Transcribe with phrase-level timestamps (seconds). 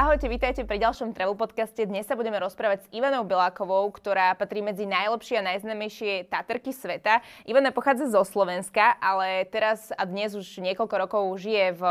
[0.00, 1.84] Ahojte, vítajte pri ďalšom Travel podcaste.
[1.84, 7.20] Dnes sa budeme rozprávať s Ivanou Belákovou, ktorá patrí medzi najlepšie a najznámejšie taterky sveta.
[7.44, 11.84] Ivana pochádza zo Slovenska, ale teraz a dnes už niekoľko rokov žije v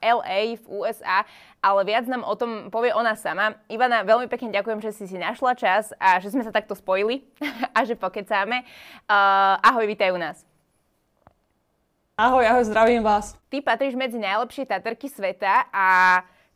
[0.00, 1.28] LA, v USA,
[1.60, 3.52] ale viac nám o tom povie ona sama.
[3.68, 7.28] Ivana, veľmi pekne ďakujem, že si si našla čas a že sme sa takto spojili
[7.76, 8.64] a že pokecáme.
[9.04, 10.48] Uh, ahoj, vítaj u nás.
[12.16, 13.36] Ahoj, ahoj, zdravím vás.
[13.52, 15.84] Ty patríš medzi najlepšie taterky sveta a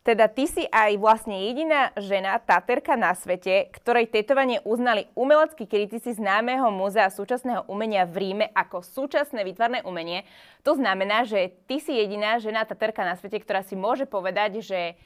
[0.05, 6.13] teda ty si aj vlastne jediná žena, taterka na svete, ktorej tetovanie uznali umeleckí kritici
[6.13, 10.29] známeho múzea súčasného umenia v Ríme ako súčasné výtvarné umenie.
[10.61, 15.01] To znamená, že ty si jediná žena, taterka na svete, ktorá si môže povedať, že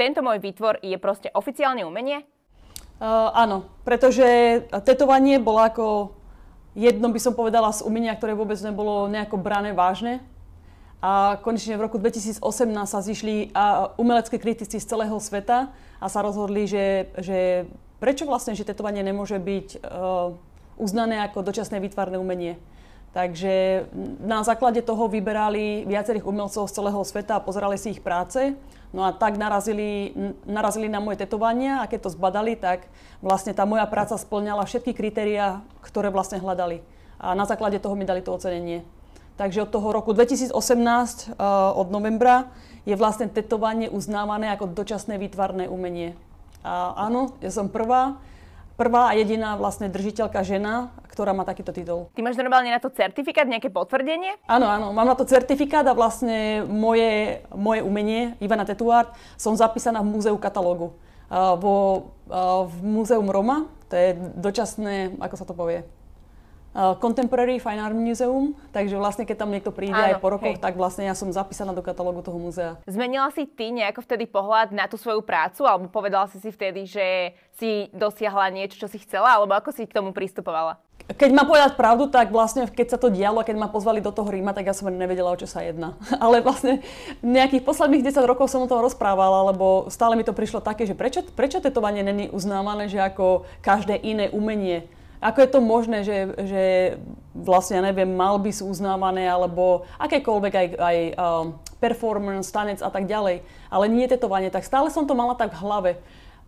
[0.00, 2.24] tento môj výtvor je proste oficiálne umenie?
[2.98, 4.24] Uh, áno, pretože
[4.88, 6.16] tetovanie bolo ako
[6.72, 10.24] jedno, by som povedala, z umenia, ktoré vôbec nebolo nejako brané vážne
[10.98, 12.42] a konečne v roku 2018
[12.90, 13.54] sa zišli
[13.94, 15.70] umelecké kritici z celého sveta
[16.02, 17.70] a sa rozhodli, že, že
[18.02, 20.34] prečo vlastne, že tetovanie nemôže byť uh,
[20.74, 22.58] uznané ako dočasné výtvarné umenie.
[23.14, 23.86] Takže
[24.20, 28.58] na základe toho vyberali viacerých umelcov z celého sveta a pozerali si ich práce.
[28.92, 30.12] No a tak narazili,
[30.44, 32.90] narazili na moje tetovania a keď to zbadali, tak
[33.24, 36.84] vlastne tá moja práca splňala všetky kritériá, ktoré vlastne hľadali.
[37.18, 38.84] A na základe toho mi dali to ocenenie.
[39.38, 42.50] Takže od toho roku 2018, uh, eh, od novembra,
[42.82, 46.18] je vlastne tetovanie uznávané ako dočasné výtvarné umenie.
[46.66, 48.18] A áno, ja som prvá,
[48.74, 52.08] prvá a jediná vlastne držiteľka žena, ktorá má takýto titul.
[52.16, 54.40] Ty máš normálne na to certifikát, nejaké potvrdenie?
[54.48, 60.00] Áno, áno, mám na to certifikát a vlastne moje, moje umenie, Ivana Tetuard, som zapísaná
[60.00, 60.96] v múzeu katalógu.
[61.28, 61.74] Uh, vo,
[62.32, 65.84] uh, v múzeum Roma, to je dočasné, ako sa to povie,
[66.76, 70.62] Contemporary Fine Art Museum, takže vlastne keď tam niekto príde Áno, aj po rokoch, hej.
[70.62, 72.78] tak vlastne ja som zapísaná do katalógu toho múzea.
[72.86, 76.86] Zmenila si ty nejako vtedy pohľad na tú svoju prácu, alebo povedala si si vtedy,
[76.86, 80.78] že si dosiahla niečo, čo si chcela, alebo ako si k tomu pristupovala?
[81.08, 84.28] Keď mám povedať pravdu, tak vlastne keď sa to dialo, keď ma pozvali do toho
[84.28, 85.96] Ríma, tak ja som nevedela, o čo sa jedná.
[86.22, 86.84] Ale vlastne
[87.24, 90.92] nejakých posledných 10 rokov som o tom rozprávala, lebo stále mi to prišlo také, že
[90.92, 94.84] prečo, prečo tetovanie není uznávané, že ako každé iné umenie
[95.18, 96.62] ako je to možné, že, že
[97.34, 101.44] vlastne, ja neviem, malby sú uznávané, alebo akékoľvek aj, aj um,
[101.82, 103.42] performance, tanec a tak ďalej.
[103.70, 104.50] Ale nie tetovanie.
[104.50, 105.90] Tak stále som to mala tak v hlave.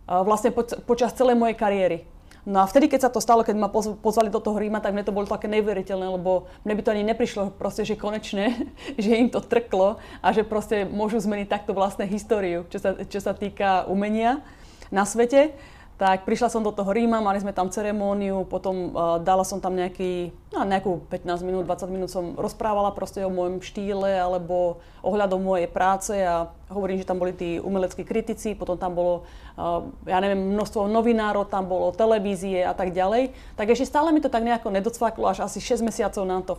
[0.07, 2.07] Uh, vlastne po, počas celej mojej kariéry.
[2.41, 3.69] No a vtedy, keď sa to stalo, keď ma
[4.01, 7.05] pozvali do toho Ríma, tak mne to bolo také neuveriteľné, lebo mne by to ani
[7.05, 8.71] neprišlo proste, že konečne,
[9.03, 13.19] že im to trklo a že proste môžu zmeniť takto vlastné históriu, čo sa, čo
[13.21, 14.41] sa týka umenia
[14.89, 15.53] na svete
[16.01, 19.77] tak prišla som do toho Ríma, mali sme tam ceremóniu, potom uh, dala som tam
[19.77, 25.37] nejaký, no, nejakú 15 minút, 20 minút som rozprávala proste o môjom štýle alebo ohľadom
[25.37, 29.29] mojej práce a hovorím, že tam boli tí umeleckí kritici, potom tam bolo,
[29.61, 33.37] uh, ja neviem, množstvo novinárov, tam bolo televízie a tak ďalej.
[33.53, 36.57] Tak ešte stále mi to tak nejako nedocvaklo až asi 6 mesiacov na to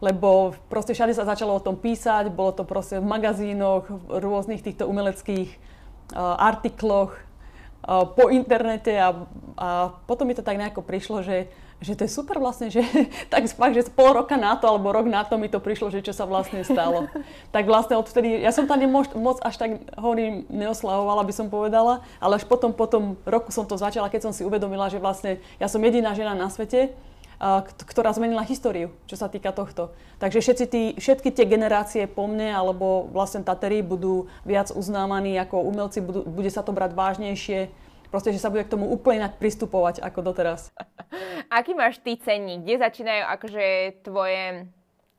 [0.00, 4.64] lebo proste všade sa začalo o tom písať, bolo to proste v magazínoch, v rôznych
[4.64, 5.60] týchto umeleckých
[6.16, 7.12] uh, artikloch,
[7.86, 9.16] po internete a,
[9.56, 9.68] a
[10.04, 11.48] potom mi to tak nejako prišlo, že,
[11.80, 12.84] že to je super vlastne, že
[13.32, 16.04] tak fakt, že pol roka na to alebo rok na to mi to prišlo, že
[16.04, 17.08] čo sa vlastne stalo.
[17.56, 22.04] tak vlastne odvtedy, ja som tam nemož, moc až tak hovorím, neoslavovala by som povedala,
[22.20, 25.66] ale až potom, potom roku som to začala, keď som si uvedomila, že vlastne ja
[25.66, 26.92] som jediná žena na svete,
[27.88, 29.96] ktorá zmenila históriu, čo sa týka tohto.
[30.20, 35.64] Takže všetci tí, všetky tie generácie po mne, alebo vlastne Tatery budú viac uznávaní ako
[35.64, 37.72] umelci, budú, bude sa to brať vážnejšie,
[38.12, 40.68] proste, že sa bude k tomu úplne inak pristupovať ako doteraz.
[41.48, 42.68] Aký máš ty cenník?
[42.68, 43.64] Kde začínajú akože
[44.04, 44.68] tvoje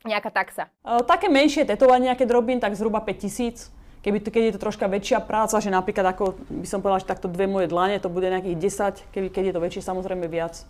[0.05, 0.69] nejaká taxa?
[1.09, 5.21] také menšie tetovania, keď robím, tak zhruba 5000 Keby to, keď je to troška väčšia
[5.21, 8.57] práca, že napríklad ako by som povedala, že takto dve moje dlane, to bude nejakých
[9.05, 10.65] 10, keby, keď je to väčšie, samozrejme viac.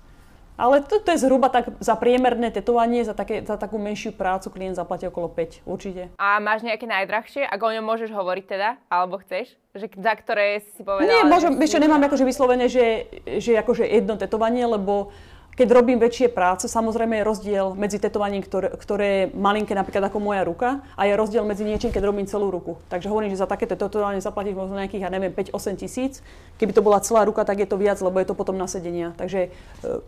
[0.61, 4.53] Ale to, to je zhruba tak za priemerné tetovanie, za, také, za takú menšiu prácu
[4.53, 6.13] klient zaplatí okolo 5, určite.
[6.21, 7.49] A máš nejaké najdrahšie?
[7.49, 8.77] Ak o ňom môžeš hovoriť teda?
[8.85, 9.57] Alebo chceš?
[9.73, 11.09] Že, za ktoré si povedala?
[11.09, 13.09] Nie, môžem, ešte nemám akože vyslovene, že,
[13.41, 15.09] že akože jedno tetovanie, lebo
[15.51, 20.23] keď robím väčšie práce, samozrejme je rozdiel medzi tetovaním, ktoré, ktoré je malinké, napríklad ako
[20.23, 22.79] moja ruka, a je rozdiel medzi niečím, keď robím celú ruku.
[22.87, 26.23] Takže hovorím, že za takéto tetovanie zaplatíš možno nejakých, ja neviem, 5-8 tisíc.
[26.55, 29.11] Keby to bola celá ruka, tak je to viac, lebo je to potom na sedenia.
[29.19, 29.49] Takže e,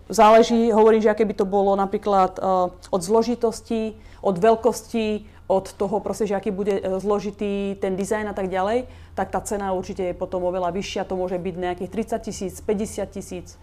[0.08, 2.42] záleží, hovorím, že aké by to bolo napríklad e,
[2.72, 8.36] od zložitosti, od veľkosti, od toho proste, že aký bude e, zložitý ten dizajn a
[8.36, 11.04] tak ďalej, tak tá cena určite je potom oveľa vyššia.
[11.12, 13.60] To môže byť nejakých 30 tisíc, 50 tisíc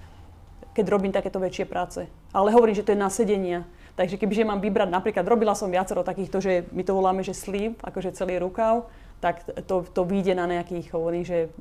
[0.81, 2.09] keď robím takéto väčšie práce.
[2.33, 3.69] Ale hovorím, že to je na sedenia.
[4.01, 7.77] Takže kebyže mám vybrať, napríklad robila som viacero takýchto, že my to voláme, že sleeve,
[7.85, 8.89] akože celý rukav,
[9.21, 11.53] tak to, to vyjde na nejakých, hovorím, že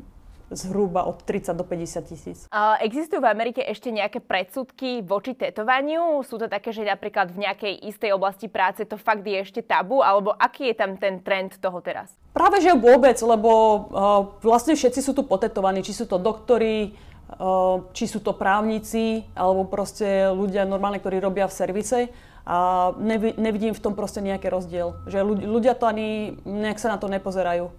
[0.50, 2.40] zhruba od 30 do 50 tisíc.
[2.82, 6.26] Existujú v Amerike ešte nejaké predsudky voči tetovaniu?
[6.26, 10.02] Sú to také, že napríklad v nejakej istej oblasti práce to fakt je ešte tabu?
[10.02, 12.10] Alebo aký je tam ten trend toho teraz?
[12.34, 13.80] Práve že vôbec, lebo uh,
[14.42, 16.98] vlastne všetci sú tu potetovaní, či sú to doktori,
[17.94, 22.00] či sú to právnici, alebo proste ľudia normálne, ktorí robia v servise
[22.50, 22.90] a
[23.38, 24.98] nevidím v tom proste nejaký rozdiel.
[25.06, 27.70] Že ľudia to ani nejak sa na to nepozerajú.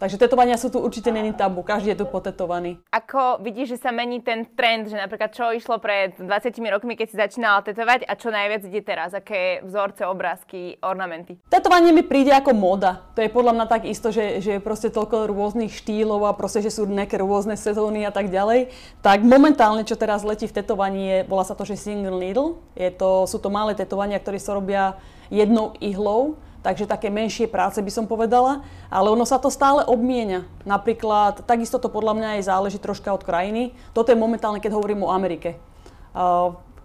[0.00, 2.80] Takže tetovania sú tu určite není tabu, každý je tu potetovaný.
[2.88, 6.24] Ako vidíš, že sa mení ten trend, že napríklad čo išlo pred 20
[6.72, 11.36] rokmi, keď si začínala tetovať a čo najviac ide teraz, aké vzorce, obrázky, ornamenty?
[11.52, 13.12] Tetovanie mi príde ako móda.
[13.12, 16.64] To je podľa mňa tak isto, že, že je proste toľko rôznych štýlov a proste,
[16.64, 18.72] že sú nejaké rôzne sezóny a tak ďalej.
[19.04, 22.56] Tak momentálne, čo teraz letí v tetovaní, je, volá sa to, že single needle.
[22.72, 24.96] Je to, sú to malé tetovania, ktoré sa robia
[25.28, 30.44] jednou ihlou takže také menšie práce by som povedala, ale ono sa to stále obmienia.
[30.64, 33.76] Napríklad, takisto to podľa mňa aj záleží troška od krajiny.
[33.96, 35.56] Toto je momentálne, keď hovorím o Amerike.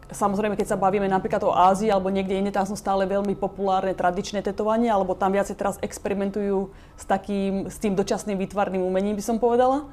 [0.05, 3.97] Samozrejme, keď sa bavíme napríklad o Ázii alebo niekde inde, tam sú stále veľmi populárne
[3.97, 9.23] tradičné tetovanie, alebo tam viacej teraz experimentujú s, takým, s tým dočasným výtvarným umením, by
[9.25, 9.89] som povedala.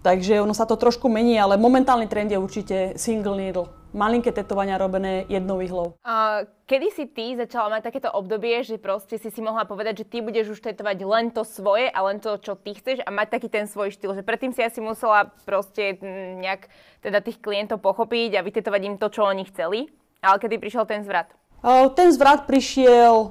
[0.00, 3.68] Takže ono sa to trošku mení, ale momentálny trend je určite single needle.
[3.94, 5.94] Malinké tetovania robené jednou ihlou.
[6.02, 10.10] Uh, kedy si ty začala mať takéto obdobie, že proste si si mohla povedať, že
[10.10, 13.38] ty budeš už tetovať len to svoje a len to, čo ty chceš a mať
[13.38, 14.18] taký ten svoj štýl.
[14.18, 15.94] Že predtým si asi musela proste
[16.42, 16.66] nejak
[17.06, 19.86] teda tých klientov pochopiť a vytetovať im to, čo oni chceli.
[20.26, 21.30] Ale kedy prišiel ten zvrat?
[21.62, 23.30] Uh, ten zvrat prišiel,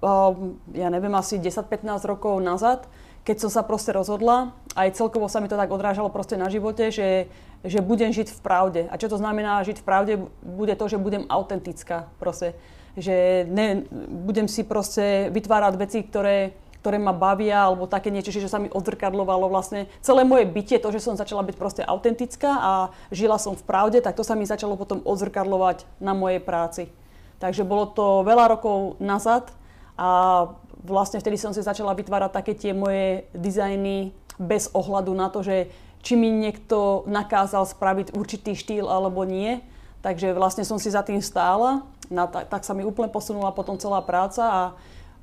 [0.00, 0.32] uh,
[0.72, 2.88] ja neviem, asi 10-15 rokov nazad
[3.22, 6.90] keď som sa proste rozhodla, aj celkovo sa mi to tak odrážalo proste na živote,
[6.90, 7.30] že,
[7.62, 8.80] že budem žiť v pravde.
[8.90, 10.12] A čo to znamená žiť v pravde?
[10.42, 12.58] Bude to, že budem autentická proste.
[12.98, 13.86] Že ne,
[14.26, 18.68] budem si proste vytvárať veci, ktoré, ktoré ma bavia, alebo také niečo, že sa mi
[18.68, 22.72] odzrkadlovalo vlastne celé moje bytie, to, že som začala byť proste autentická a
[23.14, 26.90] žila som v pravde, tak to sa mi začalo potom odzrkadlovať na mojej práci.
[27.38, 29.50] Takže bolo to veľa rokov nazad
[29.96, 30.50] a
[30.82, 34.10] vlastne vtedy som si začala vytvárať také tie moje dizajny
[34.42, 35.70] bez ohľadu na to, že
[36.02, 39.62] či mi niekto nakázal spraviť určitý štýl alebo nie.
[40.02, 43.78] Takže vlastne som si za tým stála, na, tak, tak sa mi úplne posunula potom
[43.78, 44.60] celá práca a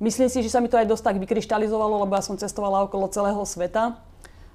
[0.00, 3.12] myslím si, že sa mi to aj dosť tak vykryštalizovalo, lebo ja som cestovala okolo
[3.12, 4.00] celého sveta.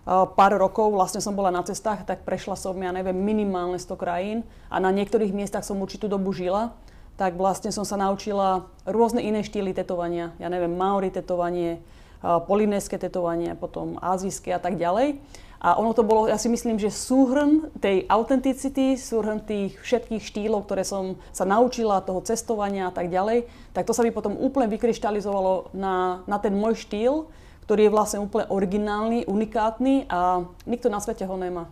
[0.06, 4.38] Pár rokov vlastne som bola na cestách, tak prešla som, ja neviem, minimálne 100 krajín
[4.70, 6.74] a na niektorých miestach som určitú dobu žila
[7.16, 10.36] tak vlastne som sa naučila rôzne iné štýly tetovania.
[10.36, 11.80] Ja neviem, maori tetovanie,
[12.22, 15.20] polinéske tetovanie, potom azijské a tak ďalej.
[15.66, 20.70] A ono to bolo, ja si myslím, že súhrn tej autenticity, súhrn tých všetkých štýlov,
[20.70, 24.70] ktoré som sa naučila, toho cestovania a tak ďalej, tak to sa mi potom úplne
[24.70, 27.26] vykryštalizovalo na, na ten môj štýl,
[27.66, 31.66] ktorý je vlastne úplne originálny, unikátny a nikto na svete ho nemá.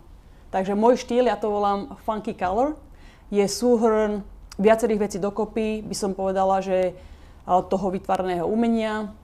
[0.50, 2.74] Takže môj štýl, ja to volám funky color,
[3.30, 4.26] je súhrn
[4.58, 6.98] viacerých vecí dokopy, by som povedala, že
[7.46, 9.14] toho vytvarného umenia,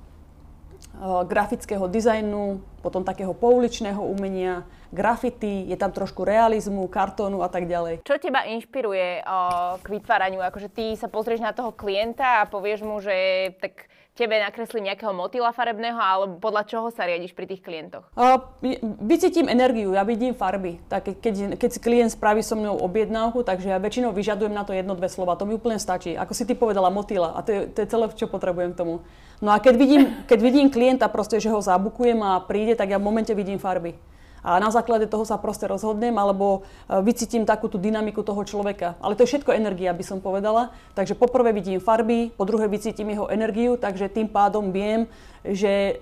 [1.25, 4.62] grafického dizajnu, potom takého pouličného umenia,
[4.94, 8.06] grafity, je tam trošku realizmu, kartónu a tak ďalej.
[8.06, 9.23] Čo teba inšpiruje
[9.81, 10.43] k vytváraniu?
[10.43, 13.14] Akože ty sa pozrieš na toho klienta a povieš mu, že
[13.58, 13.89] tak
[14.20, 18.04] tebe nakreslím nejakého motýla farebného, alebo podľa čoho sa riadiš pri tých klientoch?
[18.12, 18.37] Uh,
[19.00, 20.76] vycítim energiu, ja vidím farby.
[20.92, 24.76] Tak keď, keď si klient spraví so mnou objednávku, takže ja väčšinou vyžadujem na to
[24.76, 25.40] jedno, dve slova.
[25.40, 26.12] To mi úplne stačí.
[26.12, 27.33] Ako si ty povedala, motýla.
[27.33, 29.00] A to je, to je celé, čo potrebujem k tomu.
[29.40, 33.00] No a keď vidím, keď vidím klienta proste, že ho zabukujem a príde, tak ja
[33.00, 33.97] v momente vidím farby
[34.40, 38.97] a na základe toho sa proste rozhodnem alebo e, vycítim takú tú dynamiku toho človeka.
[39.04, 40.73] Ale to je všetko energia, by som povedala.
[40.97, 45.04] Takže poprvé vidím farby, po druhé vycítim jeho energiu, takže tým pádom viem,
[45.44, 46.00] že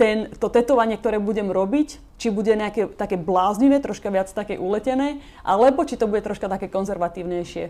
[0.00, 5.20] ten, to tetovanie, ktoré budem robiť, či bude nejaké také bláznivé, troška viac také uletené,
[5.44, 7.68] alebo či to bude troška také konzervatívnejšie.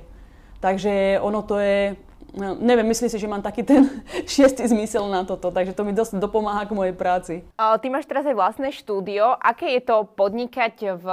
[0.62, 1.98] Takže ono to je
[2.34, 3.86] no, neviem, myslím si, že mám taký ten
[4.32, 7.34] šiestý zmysel na toto, takže to mi dosť dopomáha k mojej práci.
[7.82, 9.34] ty máš teraz aj vlastné štúdio.
[9.38, 11.06] Aké je to podnikať v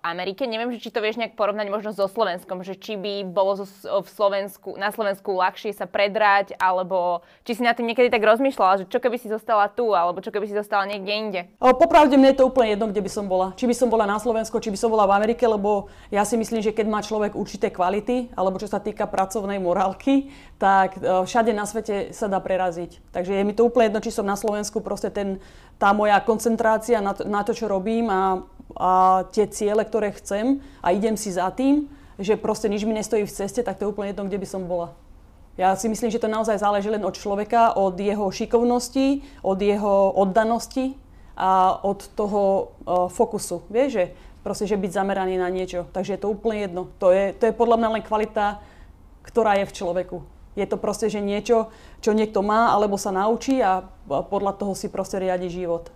[0.00, 0.48] Amerike?
[0.48, 4.76] Neviem, či to vieš nejak porovnať možno so Slovenskom, že či by bolo v Slovensku,
[4.80, 8.98] na Slovensku ľahšie sa predrať, alebo či si na tým niekedy tak rozmýšľala, že čo
[9.00, 11.40] keby si zostala tu, alebo čo keby si zostala niekde inde?
[11.74, 13.52] popravde mne je to úplne jedno, kde by som bola.
[13.58, 16.38] Či by som bola na Slovensku, či by som bola v Amerike, lebo ja si
[16.38, 21.26] myslím, že keď má človek určité kvality, alebo čo sa týka pracovnej morálky, tak e,
[21.26, 23.02] všade na svete sa dá preraziť.
[23.10, 25.42] Takže je mi to úplne jedno, či som na Slovensku, proste ten,
[25.78, 28.42] tá moja koncentrácia na to, na to čo robím a,
[28.78, 28.90] a
[29.34, 33.34] tie ciele, ktoré chcem a idem si za tým, že proste nič mi nestojí v
[33.34, 34.94] ceste, tak to je úplne jedno, kde by som bola.
[35.54, 40.10] Ja si myslím, že to naozaj záleží len od človeka, od jeho šikovnosti, od jeho
[40.18, 40.98] oddanosti
[41.38, 42.42] a od toho
[42.82, 43.62] uh, fokusu.
[43.70, 44.04] Vieš, že
[44.42, 45.86] proste, že byť zameraný na niečo.
[45.94, 46.90] Takže je to úplne jedno.
[46.98, 48.58] To je, to je podľa mňa len kvalita,
[49.22, 50.33] ktorá je v človeku.
[50.54, 54.86] Je to proste, že niečo, čo niekto má alebo sa naučí a podľa toho si
[54.86, 55.90] proste riadi život.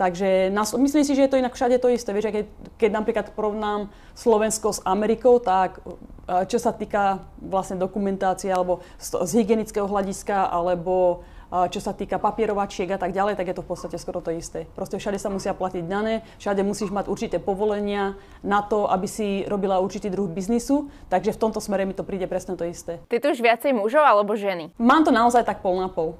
[0.00, 0.48] Takže
[0.80, 2.16] myslím si, že je to inak všade to isté.
[2.16, 2.46] Vieš, keď,
[2.80, 9.20] keď napríklad porovnám Slovensko s Amerikou, tak e, čo sa týka vlastne dokumentácie alebo z,
[9.28, 13.70] z hygienického hľadiska alebo čo sa týka papierovačiek a tak ďalej, tak je to v
[13.74, 14.70] podstate skoro to isté.
[14.78, 18.14] Proste všade sa musia platiť dane, všade musíš mať určité povolenia
[18.46, 22.30] na to, aby si robila určitý druh biznisu, takže v tomto smere mi to príde
[22.30, 23.02] presne to isté.
[23.10, 24.70] Ty tu už viacej mužov alebo ženy?
[24.78, 26.14] Mám to naozaj tak pol na pol.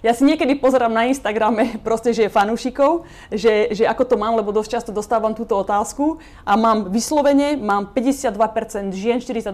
[0.00, 4.32] Ja si niekedy pozerám na Instagrame proste, že je fanúšikov, že, že ako to mám,
[4.32, 9.52] lebo dosť často dostávam túto otázku a mám vyslovene, mám 52% žien, 48%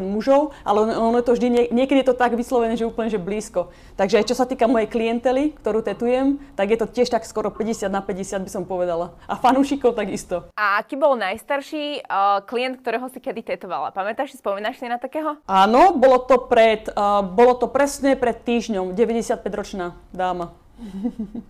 [0.00, 3.68] mužov, ale ono je to vždy, niekedy je to tak vyslovene, že úplne že blízko.
[4.00, 7.52] Takže aj čo sa týka mojej klientely, ktorú tetujem, tak je to tiež tak skoro
[7.52, 9.12] 50 na 50 by som povedala.
[9.28, 10.48] A fanúšikov takisto.
[10.56, 13.92] A aký bol najstarší uh, klient, ktorého si kedy tetovala?
[13.92, 15.36] Pamätáš si, spomínaš si na takého?
[15.44, 20.46] Áno, bolo to, pred, uh, bolo to presne pred týždňom, 95 ročná pekná dáma.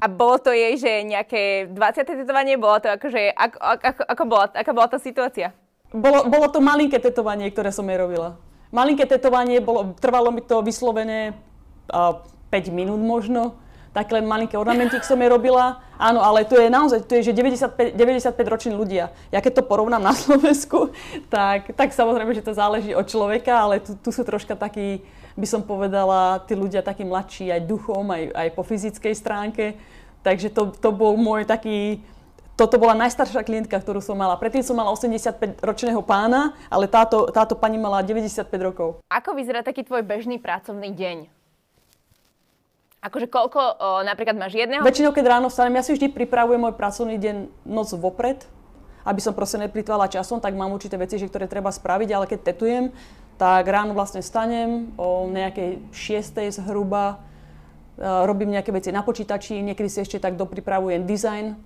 [0.00, 2.04] A bolo to jej, že nejaké 20.
[2.04, 2.60] tetovanie?
[2.60, 5.56] Bolo to akože, ako, ako, ako bola, aká bola tá situácia?
[5.92, 8.36] Bolo, bolo to malinké tetovanie, ktoré som jej robila.
[8.72, 11.36] Malinké tetovanie, bolo, trvalo mi to vyslovené
[11.90, 12.22] uh,
[12.52, 13.56] 5 minút možno.
[13.92, 15.84] Tak len malinký ornamentík som jej robila.
[16.00, 19.12] Áno, ale to je naozaj, to je, že 95, 95 roční ľudia.
[19.28, 20.92] Ja keď to porovnám na Slovensku,
[21.28, 25.04] tak, tak samozrejme, že to záleží od človeka, ale tu, tu sú troška takí,
[25.36, 29.76] by som povedala, tí ľudia takí mladší aj duchom, aj, aj po fyzickej stránke.
[30.24, 32.00] Takže to, to bol môj taký,
[32.56, 34.40] toto bola najstaršia klientka, ktorú som mala.
[34.40, 38.88] Predtým som mala 85-ročného pána, ale táto, táto pani mala 95 rokov.
[39.12, 41.41] Ako vyzerá taký tvoj bežný pracovný deň?
[43.02, 44.86] Akože koľko o, napríklad máš jedného?
[44.86, 48.46] Väčšinou, keď ráno vstanem, ja si vždy pripravujem môj pracovný deň noc vopred,
[49.02, 52.54] aby som proste neplýtvala časom, tak mám určité veci, že ktoré treba spraviť, ale keď
[52.54, 52.94] tetujem,
[53.42, 56.62] tak ráno vlastne stanem o nejakej 6.
[56.62, 57.18] zhruba,
[57.98, 61.58] robím nejaké veci na počítači, niekedy si ešte tak dopripravujem dizajn,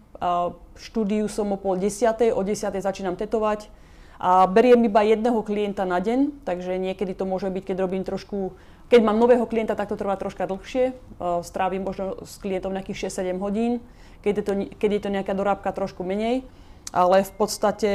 [0.56, 3.68] v štúdiu som o pol desiatej, o desiatej začínam tetovať
[4.16, 8.56] a beriem iba jedného klienta na deň, takže niekedy to môže byť, keď robím trošku,
[8.86, 10.94] keď mám nového klienta, tak to trvá troška dlhšie,
[11.42, 13.82] strávim možno s klientom nejakých 6-7 hodín,
[14.22, 16.46] keď je, to, keď je to nejaká dorábka trošku menej,
[16.94, 17.92] ale v podstate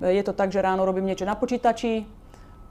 [0.00, 2.08] je to tak, že ráno robím niečo na počítači,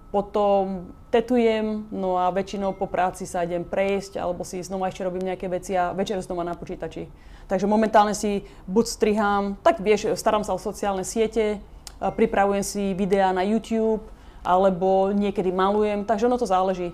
[0.09, 5.29] potom tetujem, no a väčšinou po práci sa idem prejsť, alebo si znova ešte robím
[5.29, 7.05] nejaké veci a večer znova na počítači.
[7.45, 11.61] Takže momentálne si buď strihám, tak vieš, starám sa o sociálne siete,
[12.01, 14.01] pripravujem si videá na YouTube,
[14.41, 16.89] alebo niekedy malujem, takže ono to záleží.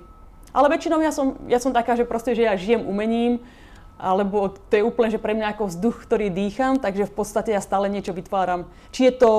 [0.56, 3.44] Ale väčšinou ja som, ja som taká, že proste, že ja žijem umením,
[4.00, 7.60] alebo to je úplne, že pre mňa ako vzduch, ktorý dýcham, takže v podstate ja
[7.60, 8.72] stále niečo vytváram.
[8.96, 9.32] Či je to,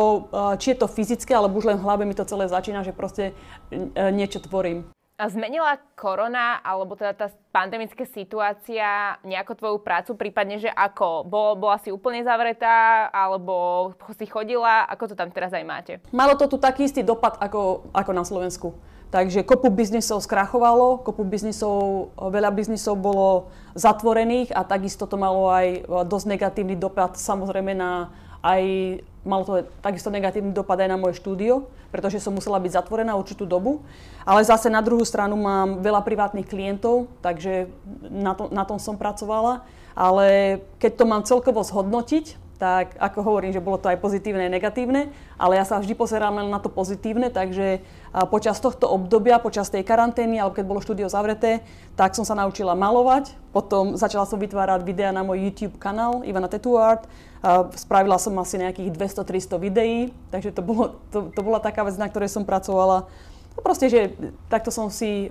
[0.61, 3.33] či je to fyzické, alebo už len v hlave mi to celé začína, že proste
[3.73, 4.85] e, niečo tvorím.
[5.17, 11.25] A zmenila korona, alebo teda tá pandemická situácia nejako tvoju prácu, prípadne, že ako?
[11.25, 14.85] Bol, bola si úplne zavretá, alebo si chodila?
[14.93, 15.93] Ako to tam teraz aj máte?
[16.13, 18.77] Malo to tu taký istý dopad ako, ako na Slovensku.
[19.07, 25.67] Takže kopu biznisov skrachovalo, kopu biznisov, veľa biznisov bolo zatvorených a takisto to malo aj
[25.67, 28.11] e, dosť negatívny dopad samozrejme na
[28.43, 28.63] aj
[29.27, 33.43] malo to takisto negatívny dopad aj na moje štúdio, pretože som musela byť zatvorená určitú
[33.43, 33.83] dobu.
[34.23, 37.67] Ale zase na druhú stranu mám veľa privátnych klientov, takže
[38.07, 39.67] na, to, na tom som pracovala.
[39.99, 44.53] Ale keď to mám celkovo zhodnotiť, tak ako hovorím, že bolo to aj pozitívne, aj
[44.57, 47.85] negatívne, ale ja sa vždy pozerám len na to pozitívne, takže
[48.33, 51.61] počas tohto obdobia, počas tej karantény, alebo keď bolo štúdio zavreté,
[51.95, 56.49] tak som sa naučila malovať, potom začala som vytvárať videá na môj YouTube kanál Ivana
[56.49, 57.05] Tattoo Art,
[57.77, 62.09] spravila som asi nejakých 200-300 videí, takže to, bolo, to, to bola taká vec, na
[62.09, 63.07] ktorej som pracovala.
[63.55, 64.13] No proste, že
[64.49, 65.31] takto som si,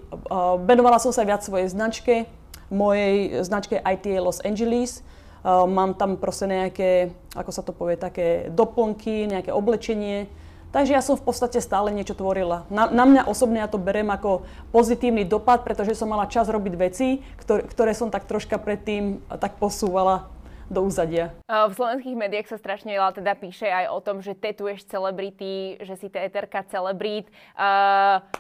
[0.66, 2.30] venovala som sa viac svojej značke,
[2.70, 5.06] mojej značke ITA Los Angeles,
[5.46, 10.26] mám tam proste nejaké, ako sa to povie, také doplnky, nejaké oblečenie.
[10.74, 12.68] Takže ja som v podstate stále niečo tvorila.
[12.68, 14.44] Na, na mňa osobne ja to berem ako
[14.76, 19.56] pozitívny dopad, pretože som mala čas robiť veci, ktoré, ktoré som tak troška predtým tak
[19.56, 20.28] posúvala
[20.66, 21.32] do úzadia.
[21.46, 25.94] V slovenských médiách sa strašne veľa teda píše aj o tom, že tetuješ celebrity, že
[25.96, 27.30] si teterka celebrit.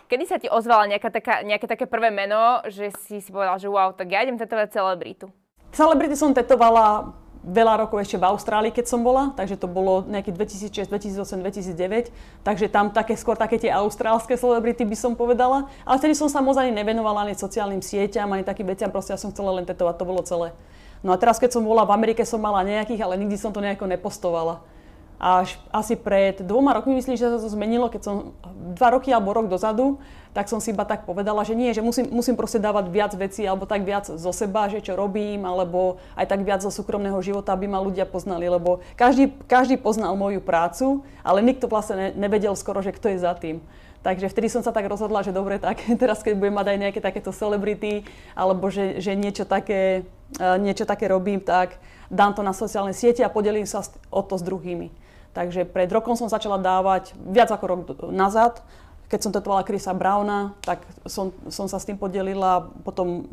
[0.10, 3.70] kedy sa ti ozvala nejaká taká, nejaké také prvé meno, že si si povedal, že
[3.70, 5.30] wow, tak ja idem tetovať celebritu?
[5.76, 7.12] Celebrity som tetovala
[7.46, 12.16] veľa rokov ešte v Austrálii, keď som bola, takže to bolo nejaký 2006, 2008, 2009,
[12.42, 15.70] takže tam také, skôr také tie austrálske celebrity by som povedala.
[15.86, 19.20] Ale vtedy som sa moc ani nevenovala ani sociálnym sieťam, ani takým veciam, proste ja
[19.20, 20.56] som chcela len tetovať, to bolo celé.
[21.06, 23.62] No a teraz, keď som bola v Amerike, som mala nejakých, ale nikdy som to
[23.62, 24.66] nejako nepostovala.
[25.16, 28.16] Až asi pred dvoma rokmi, myslím, že sa to zmenilo, keď som
[28.76, 29.98] dva roky alebo rok dozadu,
[30.36, 33.48] tak som si iba tak povedala, že nie, že musím, musím proste dávať viac vecí
[33.48, 37.56] alebo tak viac zo seba, že čo robím, alebo aj tak viac zo súkromného života,
[37.56, 42.52] aby ma ľudia poznali, lebo každý, každý poznal moju prácu, ale nikto vlastne ne, nevedel
[42.60, 43.64] skoro, že kto je za tým.
[44.04, 47.00] Takže vtedy som sa tak rozhodla, že dobre, tak teraz keď budem mať aj nejaké
[47.00, 48.04] takéto celebrity,
[48.36, 50.04] alebo že, že niečo, také,
[50.36, 51.80] e, niečo také robím, tak
[52.12, 55.05] dám to na sociálne siete a podelím sa o to s druhými.
[55.36, 58.64] Takže pred rokom som začala dávať viac ako rok nazad.
[59.12, 62.72] Keď som tetovala Chrisa Browna, tak som, som sa s tým podelila.
[62.88, 63.28] Potom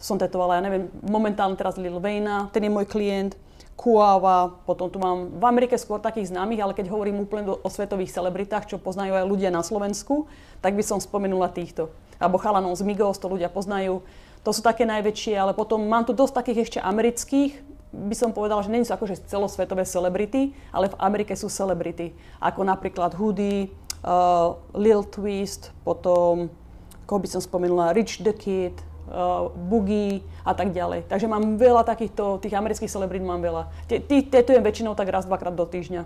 [0.00, 3.36] som tetovala, ja neviem, momentálne teraz Lil Wayna, ten je môj klient.
[3.76, 8.08] Kuava, potom tu mám v Amerike skôr takých známych, ale keď hovorím úplne o svetových
[8.08, 10.32] celebritách, čo poznajú aj ľudia na Slovensku,
[10.64, 11.92] tak by som spomenula týchto.
[12.16, 14.00] Alebo chalanov z Migos, to ľudia poznajú.
[14.48, 18.62] To sú také najväčšie, ale potom mám tu dosť takých ešte amerických, by som povedala,
[18.62, 22.12] že nie sú akože celosvetové celebrity, ale v Amerike sú celebrity.
[22.42, 23.70] Ako napríklad Hoodie,
[24.02, 26.50] uh, Lil Twist, potom,
[27.06, 28.76] koho by som spomenula, Rich the Kid,
[29.08, 31.06] uh, Boogie a tak ďalej.
[31.06, 33.70] Takže mám veľa takýchto, tých amerických celebrit mám veľa.
[33.86, 36.02] Tetujem väčšinou tak raz, dvakrát do týždňa.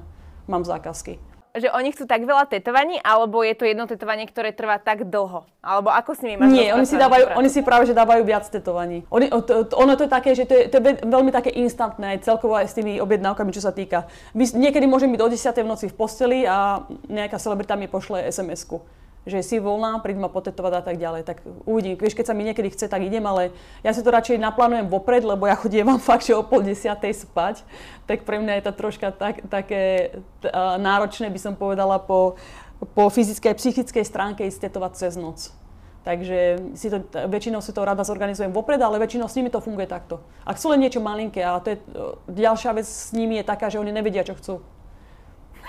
[0.50, 4.78] Mám zákazky že oni chcú tak veľa tetovaní, alebo je to jedno tetovanie, ktoré trvá
[4.78, 5.42] tak dlho?
[5.58, 8.46] Alebo ako s nimi máš Nie, oni si, dávajú, oni si práve že dávajú viac
[8.46, 9.02] tetovaní.
[9.10, 12.22] Oni, to, to, ono to je také, že to je, to je veľmi také instantné,
[12.22, 14.06] celkovo aj s tými objednávkami, čo sa týka.
[14.34, 15.66] Niekedy môžem byť do 10.
[15.66, 20.32] v noci v posteli a nejaká celebrita mi pošle SMS-ku že si voľná, príď ma
[20.32, 21.22] potetovať a tak ďalej.
[21.28, 22.00] Tak uvidím.
[22.00, 23.52] Vieš, keď sa mi niekedy chce, tak idem, ale
[23.84, 27.12] ja si to radšej naplánujem vopred, lebo ja chodím vám fakt, že o pol desiatej
[27.28, 27.60] spať.
[28.08, 30.16] Tak pre mňa je to troška tak, také
[30.48, 32.40] uh, náročné, by som povedala, po,
[32.96, 35.52] po fyzickej a psychickej stránke ísť tetovať cez noc.
[36.00, 39.84] Takže si to, väčšinou si to rada zorganizujem vopred, ale väčšinou s nimi to funguje
[39.84, 40.24] takto.
[40.48, 41.78] Ak chcú len niečo malinké, a to je,
[42.40, 44.54] ďalšia vec s nimi je taká, že oni nevedia, čo chcú.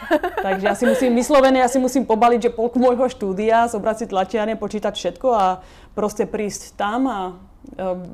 [0.46, 4.06] Takže ja si musím vyslovene, ja si musím pobaliť, že polku môjho štúdia, zobrať si
[4.10, 5.46] tlačiarne, počítať všetko a
[5.94, 7.34] proste prísť tam a e,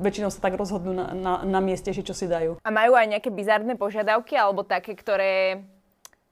[0.02, 2.60] väčšinou sa tak rozhodnú na, na, na mieste, že čo si dajú.
[2.62, 5.64] A majú aj nejaké bizarné požiadavky alebo také, ktoré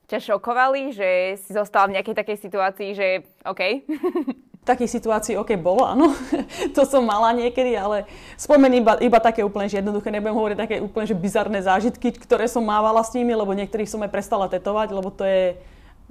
[0.07, 1.11] ťa šokovali, že
[1.43, 3.09] si zostala v nejakej takej situácii, že
[3.43, 3.63] OK?
[4.67, 6.11] takých situácií, OK, bolo, áno,
[6.77, 8.03] to som mala niekedy, ale
[8.35, 12.51] spomeň iba, iba také úplne, že jednoduché, nebudem hovoriť také úplne, že bizarné zážitky, ktoré
[12.51, 15.55] som mávala s nimi, lebo niektorých som aj prestala tetovať, lebo to je,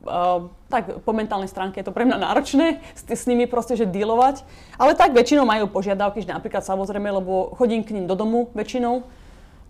[0.07, 3.83] uh, tak po mentálnej stránke je to pre mňa náročné s, s nimi proste, že
[3.83, 4.47] dealovať,
[4.79, 9.03] ale tak väčšinou majú požiadavky, že napríklad samozrejme, lebo chodím k ním do domu väčšinou,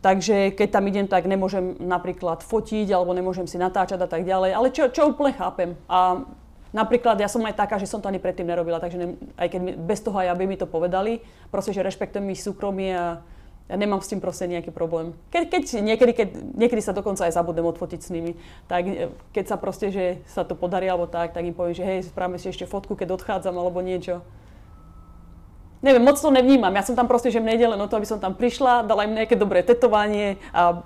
[0.06, 4.54] Takže keď tam idem, tak nemôžem napríklad fotiť alebo nemôžem si natáčať a tak ďalej.
[4.54, 5.74] Ale čo, čo úplne chápem.
[5.90, 6.22] A
[6.76, 9.08] Napríklad ja som aj taká, že som to ani predtým nerobila, takže ne,
[9.40, 12.92] aj keď mi, bez toho aj aby mi to povedali, proste, že rešpektujem ich súkromie
[12.92, 13.24] a
[13.66, 15.16] ja nemám s tým proste nejaký problém.
[15.32, 19.56] Keď, keď niekedy, keď, niekedy sa dokonca aj zabudnem odfotiť s nimi, tak e, keď
[19.56, 22.52] sa proste, že sa to podarí alebo tak, tak im poviem, že hej, spravíme si
[22.52, 24.22] ešte fotku, keď odchádzam alebo niečo.
[25.82, 26.74] Neviem, moc to nevnímam.
[26.76, 29.08] Ja som tam proste, že mne ide len o to, aby som tam prišla, dala
[29.08, 30.86] im nejaké dobré tetovanie a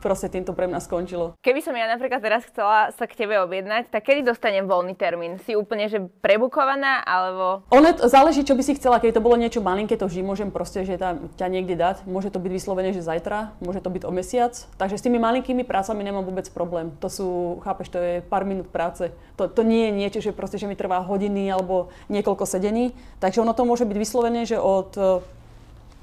[0.00, 1.36] proste týmto pre mňa skončilo.
[1.44, 5.36] Keby som ja napríklad teraz chcela sa k tebe objednať, tak kedy dostanem voľný termín?
[5.44, 7.62] Si úplne, že prebukovaná, alebo...
[7.70, 8.98] Ono záleží, čo by si chcela.
[8.98, 12.08] Keď to bolo niečo malinké, to vždy môžem proste, že tam ťa niekde dať.
[12.08, 14.56] Môže to byť vyslovene, že zajtra, môže to byť o mesiac.
[14.80, 16.96] Takže s tými malinkými prácami nemám vôbec problém.
[17.04, 17.28] To sú,
[17.62, 19.12] chápeš, to je pár minút práce.
[19.36, 22.96] To, to nie je niečo, že proste, že mi trvá hodiny alebo niekoľko sedení.
[23.20, 25.22] Takže ono to môže byť vyslovene, že od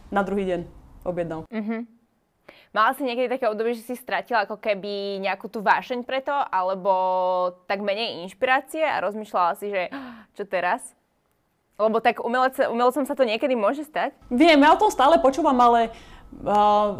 [0.08, 0.60] na druhý deň
[1.04, 1.44] objednal.
[1.52, 1.84] Uh-huh.
[2.76, 6.94] Mala si niekedy také obdobie, že si stratila ako keby nejakú tú vášeň preto, alebo
[7.66, 9.88] tak menej inšpirácie a rozmýšľala si, že
[10.36, 10.94] čo teraz?
[11.80, 14.12] Lebo tak umelec, umelcom sa to niekedy môže stať?
[14.34, 15.94] Viem, ja o tom stále počúvam, ale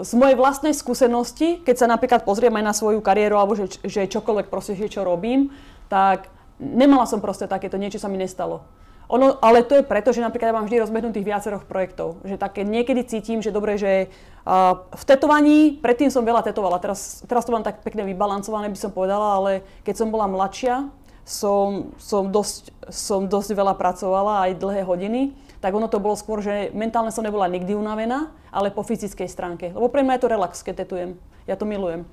[0.02, 4.08] z mojej vlastnej skúsenosti, keď sa napríklad pozriem aj na svoju kariéru, alebo že, že
[4.08, 5.52] čokoľvek proste, že čo robím,
[5.92, 8.64] tak nemala som proste takéto, niečo sa mi nestalo.
[9.08, 12.20] Ono, ale to je preto, že napríklad ja mám vždy rozbehnutých viacerých projektov.
[12.28, 14.12] Že také niekedy cítim, že dobre, že
[14.44, 18.80] uh, v tetovaní, predtým som veľa tetovala, teraz, teraz to mám tak pekne vybalancované, by
[18.80, 19.52] som povedala, ale
[19.88, 20.92] keď som bola mladšia,
[21.24, 25.32] som, som, dosť, som dosť veľa pracovala, aj dlhé hodiny,
[25.64, 29.72] tak ono to bolo skôr, že mentálne som nebola nikdy unavená, ale po fyzickej stránke.
[29.72, 31.12] Lebo pre mňa je to relax, keď tetujem.
[31.48, 32.04] Ja to milujem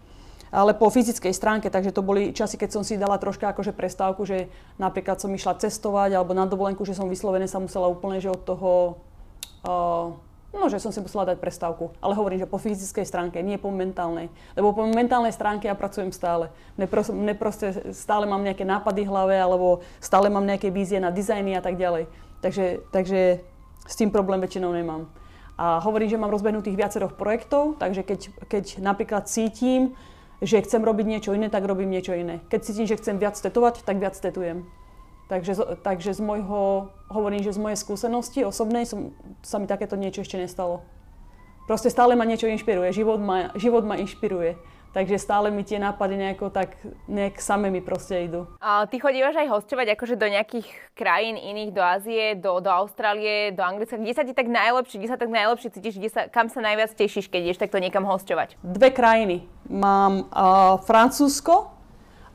[0.55, 4.23] ale po fyzickej stránke, takže to boli časy, keď som si dala troška akože prestávku,
[4.23, 4.47] že
[4.79, 8.39] napríklad som išla cestovať alebo na dovolenku, že som vyslovene sa musela úplne, že od
[8.47, 9.03] toho,
[9.67, 10.15] uh,
[10.55, 11.91] no, že som si musela dať prestávku.
[11.99, 14.31] Ale hovorím, že po fyzickej stránke, nie po mentálnej.
[14.55, 16.55] Lebo po mentálnej stránke ja pracujem stále.
[16.79, 17.59] Mne, pros,
[17.91, 21.75] stále mám nejaké nápady v hlave alebo stále mám nejaké vízie na dizajny a tak
[21.75, 22.07] ďalej.
[22.47, 23.43] Takže, takže
[23.91, 25.11] s tým problém väčšinou nemám.
[25.59, 29.95] A hovorím, že mám rozbehnutých viacerých projektov, takže keď, keď napríklad cítim,
[30.45, 32.45] že chcem robiť niečo iné, tak robím niečo iné.
[32.53, 34.69] Keď cítim, že chcem viac tetovať, tak viac tetujem.
[35.25, 40.21] Takže, takže z môjho, hovorím, že z mojej skúsenosti osobnej som, sa mi takéto niečo
[40.21, 40.85] ešte nestalo.
[41.65, 44.61] Proste stále ma niečo inšpiruje, život ma, život ma inšpiruje.
[44.95, 46.79] Takže stále mi tie nápady nejako tak,
[47.11, 48.47] nejak same mi proste idú.
[48.63, 53.51] A ty chodívaš aj hostovať akože do nejakých krajín iných, do Ázie, do, do Austrálie,
[53.51, 53.99] do Anglicka.
[53.99, 56.95] Kde sa ti tak najlepšie, kde sa tak najlepšie cítiš, kde sa, kam sa najviac
[56.95, 58.55] tešíš, keď ideš takto niekam hostovať?
[58.63, 59.43] Dve krajiny.
[59.67, 61.75] Mám uh, Francúzsko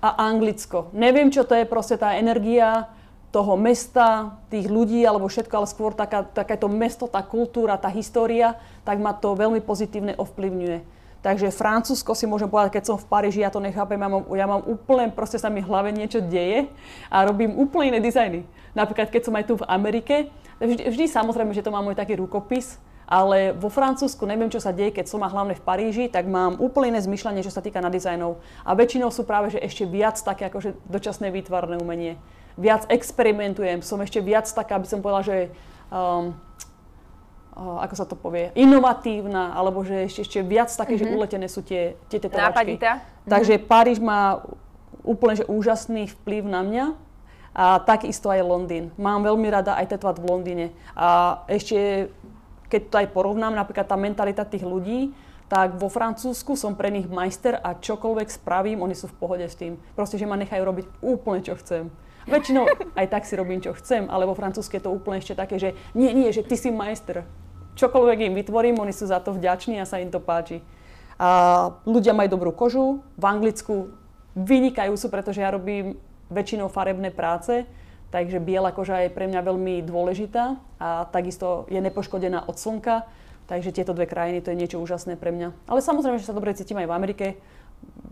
[0.04, 0.92] a Anglicko.
[0.92, 2.92] Neviem, čo to je proste tá energia
[3.32, 8.58] toho mesta, tých ľudí alebo všetko, ale skôr taká, takéto mesto, tá kultúra, tá história,
[8.84, 10.99] tak ma to veľmi pozitívne ovplyvňuje.
[11.20, 14.48] Takže Francúzsko si môžem povedať, keď som v Paríži, ja to nechápem, ja mám, ja
[14.48, 16.72] mám úplne, proste sa mi v hlave niečo deje
[17.12, 18.48] a robím úplne iné dizajny.
[18.72, 20.32] Napríklad, keď som aj tu v Amerike,
[20.64, 22.80] vždy, vždy samozrejme, že to má môj taký rukopis,
[23.10, 26.62] ale vo Francúzsku neviem, čo sa deje, keď som a hlavne v Paríži, tak mám
[26.62, 28.40] úplne iné zmyšľanie, čo sa týka na dizajnov.
[28.62, 32.22] A väčšinou sú práve že ešte viac také akože dočasné výtvarné umenie.
[32.56, 35.38] Viac experimentujem, som ešte viac taká, aby som povedala, že
[35.90, 36.38] um,
[37.60, 41.04] ako sa to povie, inovatívna, alebo že ešte, ešte viac také, mm-hmm.
[41.04, 41.16] že mhm.
[41.20, 42.80] uletené sú tie, tie tetovačky.
[42.80, 43.28] Mm-hmm.
[43.28, 44.42] Takže Paríž má
[45.04, 46.86] úplne že úžasný vplyv na mňa
[47.56, 48.94] a takisto aj Londýn.
[48.96, 50.66] Mám veľmi rada aj tetovať v Londýne.
[50.94, 52.08] A ešte,
[52.70, 55.12] keď to aj porovnám, napríklad tá mentalita tých ľudí,
[55.50, 59.58] tak vo Francúzsku som pre nich majster a čokoľvek spravím, oni sú v pohode s
[59.58, 59.82] tým.
[59.98, 61.90] Proste, že ma nechajú robiť úplne, čo chcem.
[62.30, 65.58] Väčšinou aj tak si robím, čo chcem, ale vo Francúzsku je to úplne ešte také,
[65.58, 67.26] že nie, nie, že ty si majster
[67.80, 70.60] čokoľvek im vytvorím, oni sú za to vďační a sa im to páči.
[71.20, 73.96] A ľudia majú dobrú kožu, v Anglicku
[74.36, 76.00] vynikajú sú, pretože ja robím
[76.32, 77.68] väčšinou farebné práce,
[78.12, 83.04] takže biela koža je pre mňa veľmi dôležitá a takisto je nepoškodená od slnka,
[83.52, 85.52] takže tieto dve krajiny to je niečo úžasné pre mňa.
[85.68, 87.26] Ale samozrejme, že sa dobre cítim aj v Amerike,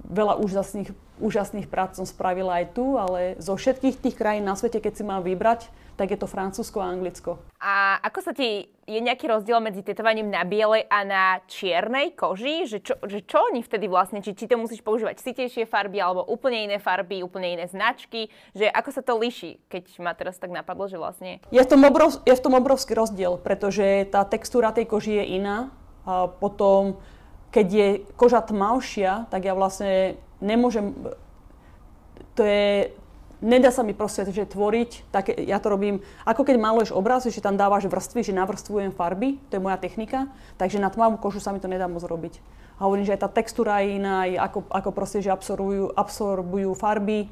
[0.08, 4.80] veľa úžasných, úžasných prác som spravila aj tu, ale zo všetkých tých krajín na svete,
[4.80, 7.42] keď si mám vybrať, tak je to Francúzsko a Anglicko.
[7.58, 12.70] A ako sa ti, je nejaký rozdiel medzi tetovaním na bielej a na čiernej koži?
[12.70, 16.22] Že čo, že čo oni vtedy vlastne, či, či to musíš používať sitejšie farby alebo
[16.22, 18.30] úplne iné farby, úplne iné značky?
[18.54, 21.42] Že ako sa to líši, keď ma teraz tak napadlo, že vlastne...
[21.50, 25.42] Je v tom, obrov, je v tom obrovský rozdiel, pretože tá textúra tej koži je
[25.42, 25.74] iná.
[26.08, 27.02] A potom
[27.52, 27.88] keď je
[28.20, 30.94] koža tmavšia, tak ja vlastne nemôžem,
[32.36, 32.92] to je,
[33.42, 37.44] nedá sa mi proste že tvoriť, tak ja to robím, ako keď maluješ obraz, že
[37.44, 40.30] tam dávaš vrstvy, že navrstvujem farby, to je moja technika,
[40.60, 42.40] takže na tmavú kožu sa mi to nedá moc robiť.
[42.78, 47.26] A hovorím, že aj tá textúra je iná, ako, ako proste, že absorbujú, absorbujú farby,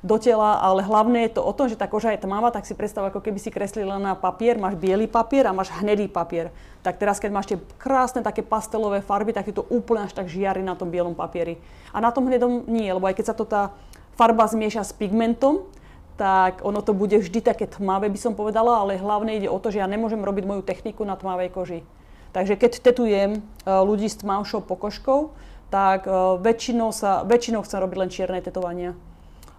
[0.00, 2.72] do tela, ale hlavne je to o tom, že tá koža je tmavá, tak si
[2.72, 6.48] predstav, ako keby si kreslila na papier, máš biely papier a máš hnedý papier.
[6.80, 10.32] Tak teraz, keď máš tie krásne také pastelové farby, tak je to úplne až tak
[10.32, 11.60] žiari na tom bielom papieri.
[11.92, 13.76] A na tom hnedom nie, lebo aj keď sa to tá
[14.16, 15.68] farba zmieša s pigmentom,
[16.16, 19.68] tak ono to bude vždy také tmavé, by som povedala, ale hlavne ide o to,
[19.68, 21.80] že ja nemôžem robiť moju techniku na tmavej koži.
[22.32, 25.32] Takže keď tetujem e, ľudí s tmavšou pokožkou,
[25.72, 28.92] tak e, väčšinou, sa, väčšinou chcem robiť len čierne tetovania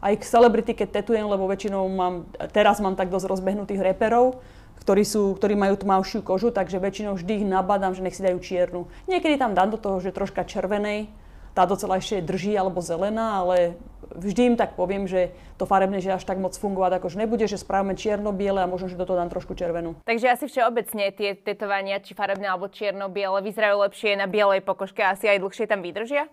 [0.01, 4.41] aj k celebrity, keď tetujem, lebo väčšinou mám, teraz mám tak dosť rozbehnutých reperov,
[4.81, 8.41] ktorí, sú, ktorí majú tmavšiu kožu, takže väčšinou vždy ich nabadám, že nech si dajú
[8.41, 8.89] čiernu.
[9.05, 11.13] Niekedy tam dám do toho, že troška červenej,
[11.53, 13.77] tá docela ešte drží, alebo zelená, ale
[14.15, 17.59] vždy im tak poviem, že to farebné, že až tak moc fungovať akože nebude, že
[17.61, 19.99] spravíme čierno-biele a možno, že do toho dám trošku červenú.
[20.07, 25.13] Takže asi všeobecne tie tetovania, či farebné alebo čierno-biele, vyzerajú lepšie na bielej pokožke a
[25.13, 26.25] asi aj dlhšie tam vydržia?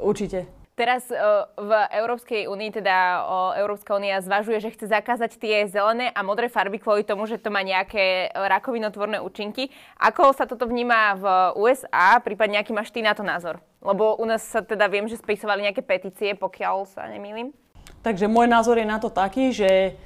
[0.00, 0.59] Určite.
[0.80, 1.12] Teraz
[1.60, 3.20] v Európskej únii, teda
[3.60, 7.52] Európska únia zvažuje, že chce zakázať tie zelené a modré farby kvôli tomu, že to
[7.52, 9.68] má nejaké rakovinotvorné účinky.
[10.00, 11.24] Ako sa toto vníma v
[11.60, 13.60] USA, prípadne aký máš ty na to názor?
[13.84, 17.52] Lebo u nás sa teda viem, že spisovali nejaké petície, pokiaľ sa nemýlim.
[18.00, 20.00] Takže môj názor je na to taký, že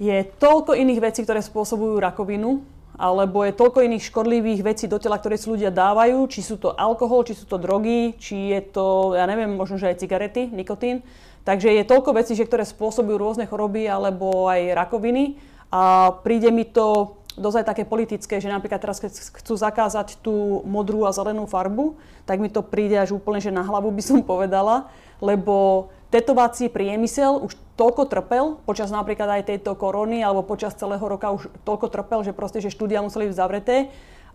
[0.00, 2.64] je toľko iných vecí, ktoré spôsobujú rakovinu,
[3.00, 6.76] alebo je toľko iných škodlivých vecí do tela, ktoré si ľudia dávajú, či sú to
[6.76, 11.00] alkohol, či sú to drogy, či je to, ja neviem, možno, že aj cigarety, nikotín.
[11.48, 15.40] Takže je toľko vecí, že ktoré spôsobujú rôzne choroby alebo aj rakoviny
[15.72, 21.06] a príde mi to dosť také politické, že napríklad teraz, keď chcú zakázať tú modrú
[21.06, 21.94] a zelenú farbu,
[22.26, 24.90] tak mi to príde až úplne, že na hlavu by som povedala,
[25.22, 31.30] lebo tetovací priemysel už toľko trpel počas napríklad aj tejto korony alebo počas celého roka
[31.30, 33.76] už toľko trpel, že proste, že štúdia museli byť zavreté.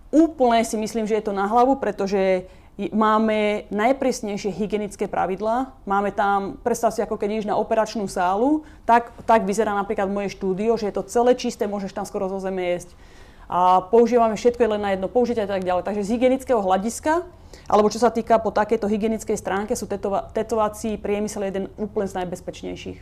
[0.09, 2.47] Úplne si myslím, že je to na hlavu, pretože
[2.91, 5.71] máme najpresnejšie hygienické pravidlá.
[5.87, 10.35] Máme tam, predstav si, ako keď ideš na operačnú sálu, tak, tak vyzerá napríklad moje
[10.35, 12.91] štúdio, že je to celé čisté, môžeš tam skoro zo zeme jesť.
[13.47, 15.85] a používame všetko len na jedno použitie a tak ďalej.
[15.85, 17.23] Takže z hygienického hľadiska,
[17.69, 22.17] alebo čo sa týka po takejto hygienickej stránke, sú tetova- tetovací priemysel jeden úplne z
[22.25, 22.99] najbezpečnejších.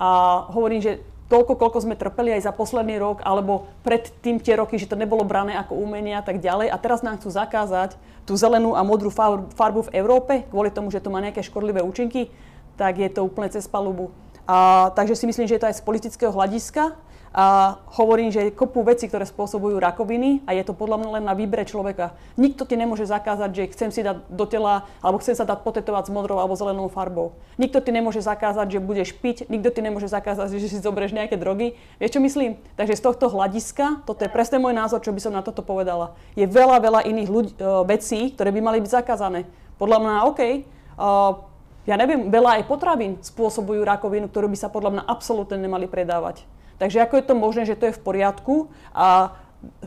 [0.00, 0.08] A
[0.50, 0.92] hovorím, že
[1.28, 4.98] toľko, koľko sme trpeli aj za posledný rok, alebo pred tým tie roky, že to
[4.98, 6.68] nebolo brané ako umenie a tak ďalej.
[6.68, 7.96] A teraz nám chcú zakázať
[8.28, 9.08] tú zelenú a modrú
[9.54, 12.32] farbu v Európe, kvôli tomu, že to má nejaké škodlivé účinky,
[12.76, 14.12] tak je to úplne cez palubu.
[14.44, 16.96] A, takže si myslím, že je to aj z politického hľadiska.
[17.34, 21.24] A hovorím, že je kopu veci, ktoré spôsobujú rakoviny a je to podľa mňa len
[21.26, 22.14] na výbere človeka.
[22.38, 26.06] Nikto ti nemôže zakázať, že chcem si dať do tela alebo chcem sa dať potetovať
[26.06, 27.34] s modrou alebo zelenou farbou.
[27.58, 31.34] Nikto ti nemôže zakázať, že budeš piť, nikto ti nemôže zakázať, že si zoberieš nejaké
[31.34, 31.74] drogy.
[31.98, 32.54] Vieš čo myslím?
[32.78, 36.14] Takže z tohto hľadiska, toto je presne môj názor, čo by som na toto povedala.
[36.38, 39.42] Je veľa, veľa iných ľudí, e, vecí, ktoré by mali byť zakázané.
[39.74, 41.34] Podľa mňa, OK, uh,
[41.82, 46.46] ja neviem, veľa aj potravín spôsobujú rakovinu, ktorú by sa podľa mňa absolútne nemali predávať.
[46.78, 49.36] Takže ako je to možné, že to je v poriadku a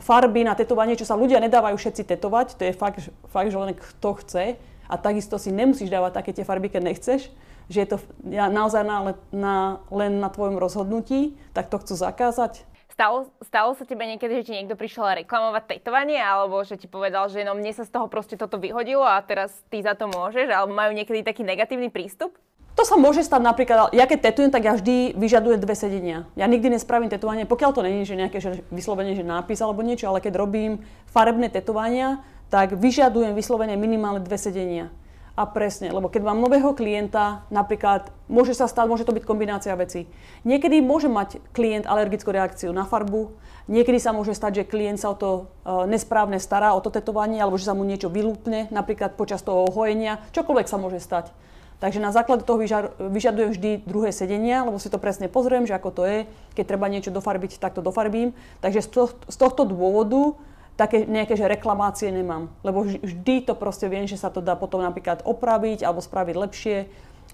[0.02, 3.74] farby na tetovanie, čo sa ľudia nedávajú všetci tetovať, to je fakt, fakt že len
[3.76, 4.44] kto chce
[4.88, 7.30] a takisto si nemusíš dávať také tie farby, keď nechceš,
[7.68, 7.96] že je to
[8.26, 9.56] naozaj na, na,
[9.92, 12.64] len na tvojom rozhodnutí, tak to chcú zakázať.
[12.88, 17.30] Stalo, stalo sa tebe niekedy, že ti niekto prišiel reklamovať tetovanie, alebo že ti povedal,
[17.30, 20.50] že no mne sa z toho proste toto vyhodilo a teraz ty za to môžeš,
[20.50, 22.34] alebo majú niekedy taký negatívny prístup?
[22.78, 26.30] To sa môže stať napríklad, ja keď tetujem, tak ja vždy vyžadujem dve sedenia.
[26.38, 30.06] Ja nikdy nespravím tetovanie, pokiaľ to není, že nejaké že vyslovene, že nápis alebo niečo,
[30.06, 32.22] ale keď robím farebné tetovania,
[32.54, 34.94] tak vyžadujem vyslovene minimálne dve sedenia.
[35.34, 39.74] A presne, lebo keď mám nového klienta, napríklad môže sa stať, môže to byť kombinácia
[39.74, 40.06] vecí.
[40.46, 43.34] Niekedy môže mať klient alergickú reakciu na farbu,
[43.66, 45.30] niekedy sa môže stať, že klient sa o to
[45.66, 49.66] uh, nesprávne stará, o to tetovanie, alebo že sa mu niečo vylúpne, napríklad počas toho
[49.66, 51.34] hojenia, čokoľvek sa môže stať.
[51.78, 52.58] Takže na základe toho
[52.98, 56.18] vyžadujem vždy druhé sedenia, lebo si to presne pozriem, že ako to je.
[56.58, 58.34] Keď treba niečo dofarbiť, tak to dofarbím.
[58.58, 58.82] Takže
[59.30, 60.34] z tohto dôvodu
[60.78, 62.50] také nejaké že reklamácie nemám.
[62.62, 66.76] Lebo vždy to proste viem, že sa to dá potom napríklad opraviť alebo spraviť lepšie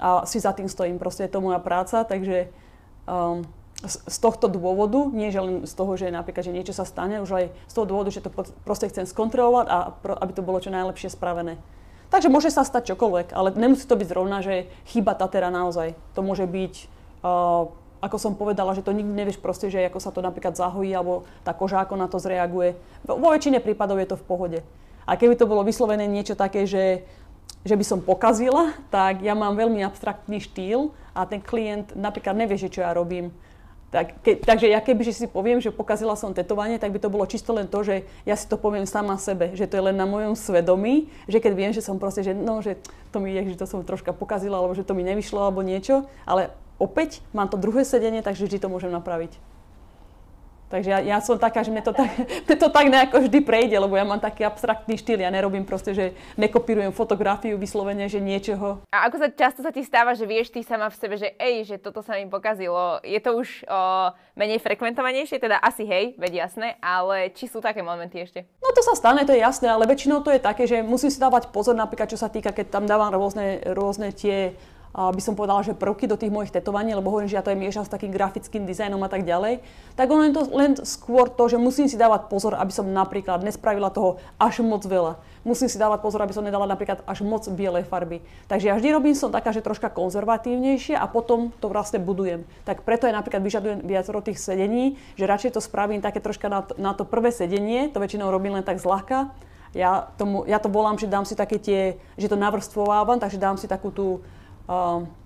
[0.00, 1.00] a si za tým stojím.
[1.00, 2.48] Proste je to moja práca, takže
[3.08, 3.44] um,
[3.84, 7.30] z tohto dôvodu, nie že len z toho, že napríklad, že niečo sa stane, už
[7.36, 8.32] aj z toho dôvodu, že to
[8.64, 9.76] proste chcem skontrolovať a
[10.24, 11.60] aby to bolo čo najlepšie spravené.
[12.14, 15.98] Takže môže sa stať čokoľvek, ale nemusí to byť zrovna, že chyba Tatera naozaj.
[16.14, 16.86] To môže byť,
[17.26, 17.66] uh,
[17.98, 21.26] ako som povedala, že to nikdy nevieš proste, že ako sa to napríklad zahojí, alebo
[21.42, 22.78] tá koža ako na to zreaguje.
[23.02, 24.58] Vo väčšine prípadov je to v pohode.
[25.10, 27.02] A keby to bolo vyslovené niečo také, že,
[27.66, 32.54] že by som pokazila, tak ja mám veľmi abstraktný štýl a ten klient napríklad nevie,
[32.54, 33.34] že čo ja robím.
[33.94, 37.22] Tak, ke, takže ja keby si poviem, že pokazila som tetovanie, tak by to bolo
[37.30, 40.02] čisto len to, že ja si to poviem sama sebe, že to je len na
[40.02, 42.74] mojom svedomí, že keď viem, že som proste, že no, že
[43.14, 46.10] to mi je, že to som troška pokazila, alebo že to mi nevyšlo, alebo niečo,
[46.26, 46.50] ale
[46.82, 49.38] opäť mám to druhé sedenie, takže vždy to môžem napraviť.
[50.74, 52.10] Takže ja, ja som taká, že mne to, tak,
[52.50, 55.22] mne to tak nejako vždy prejde, lebo ja mám taký abstraktný štýl.
[55.22, 58.82] Ja nerobím proste, že nekopírujem fotografiu vyslovene, že niečoho.
[58.90, 61.62] A ako sa často sa ti stáva, že vieš ty sama v sebe, že ej,
[61.70, 62.98] že toto sa mi pokazilo.
[63.06, 67.78] Je to už o, menej frekventovanejšie, teda asi hej, veď jasné, ale či sú také
[67.78, 68.42] momenty ešte?
[68.58, 71.22] No to sa stane, to je jasné, ale väčšinou to je také, že musím si
[71.22, 74.58] dávať pozor napríklad, čo sa týka, keď tam dávam rôzne, rôzne tie
[74.94, 77.58] by som povedala, že prvky do tých mojich tetovaní, lebo hovorím, že ja to je
[77.58, 79.58] miešam s takým grafickým dizajnom a tak ďalej,
[79.98, 83.42] tak ono je to len skôr to, že musím si dávať pozor, aby som napríklad
[83.42, 85.18] nespravila toho až moc veľa.
[85.42, 88.22] Musím si dávať pozor, aby som nedala napríklad až moc bielej farby.
[88.48, 92.46] Takže ja vždy robím som taká, že troška konzervatívnejšie a potom to vlastne budujem.
[92.64, 96.64] Tak preto aj napríklad vyžadujem viac tých sedení, že radšej to spravím také troška na
[96.64, 99.34] to, na to prvé sedenie, to väčšinou robím len tak zľahka,
[99.74, 103.58] ja, tomu, ja to volám, že dám si také tie, že to navrstvovávam, takže dám
[103.58, 104.22] si takú tú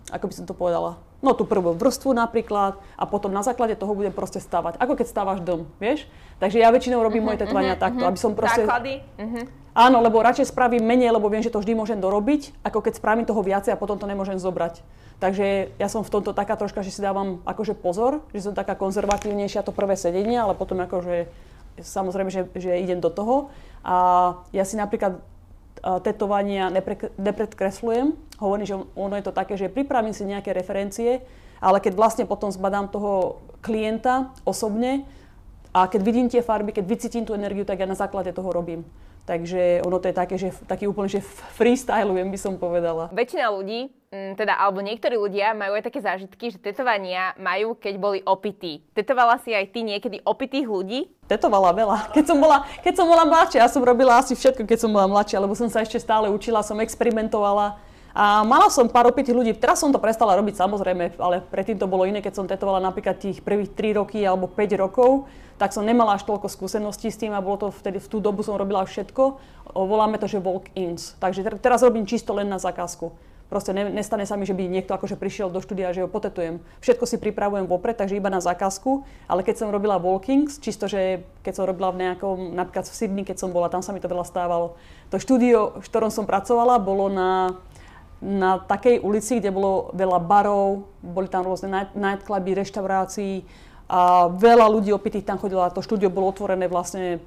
[0.08, 3.94] ako by som to povedala, no tú prvú vrstvu napríklad a potom na základe toho
[3.94, 4.78] budem proste stavať.
[4.78, 6.06] Ako keď stávaš dom, vieš?
[6.38, 8.62] Takže ja väčšinou robím uh-huh, moje tetovania uh-huh, takto, aby som proste...
[8.62, 9.02] Základy?
[9.18, 9.44] Uh-huh.
[9.74, 13.26] Áno, lebo radšej spravím menej, lebo viem, že to vždy môžem dorobiť, ako keď spravím
[13.26, 14.82] toho viacej a potom to nemôžem zobrať.
[15.18, 18.78] Takže ja som v tomto taká troška, že si dávam akože pozor, že som taká
[18.78, 21.26] konzervatívnejšia to prvé sedenie, ale potom akože
[21.82, 23.50] samozrejme, že, že idem do toho.
[23.82, 23.94] A
[24.54, 25.18] ja si napríklad
[26.02, 28.14] tetovania nepre, nepredkresľujem.
[28.38, 31.22] Hovorím, že ono je to také, že pripravím si nejaké referencie,
[31.58, 35.02] ale keď vlastne potom zbadám toho klienta osobne
[35.74, 38.86] a keď vidím tie farby, keď vycítim tú energiu, tak ja na základe toho robím.
[39.28, 41.20] Takže ono to je také, že taký úplne, že
[41.60, 43.12] freestylujem by som povedala.
[43.12, 47.94] Väčšina ľudí, mm, teda alebo niektorí ľudia majú aj také zážitky, že tetovania majú, keď
[48.00, 48.80] boli opití.
[48.96, 51.12] Tetovala si aj ty niekedy opitých ľudí?
[51.28, 51.98] Tetovala veľa.
[52.16, 55.04] Keď som bola, keď som bola mladšia, ja som robila asi všetko, keď som bola
[55.04, 57.76] mladšia, lebo som sa ešte stále učila, som experimentovala.
[58.18, 61.86] A mala som pár opitých ľudí, teraz som to prestala robiť samozrejme, ale predtým to
[61.86, 65.86] bolo iné, keď som tetovala napríklad tých prvých 3 roky alebo 5 rokov, tak som
[65.86, 68.82] nemala až toľko skúseností s tým a bolo to vtedy, v tú dobu som robila
[68.82, 69.38] všetko.
[69.70, 71.14] Voláme to, že walk-ins.
[71.22, 73.14] Takže teraz robím čisto len na zákazku.
[73.48, 76.60] Proste ne, nestane sa mi, že by niekto akože prišiel do štúdia, že ho potetujem.
[76.84, 79.08] Všetko si pripravujem vopred, takže iba na zákazku.
[79.24, 83.24] Ale keď som robila walkings, čisto, že keď som robila v nejakom, napríklad v Sydney,
[83.24, 84.76] keď som bola, tam sa mi to veľa stávalo.
[85.08, 87.56] To štúdio, v ktorom som pracovala, bolo na,
[88.18, 93.46] na takej ulici, kde bolo veľa barov, boli tam rôzne night, nightcluby, reštaurácií
[93.86, 97.22] a veľa ľudí opitých tam chodilo a to štúdio bolo otvorené vlastne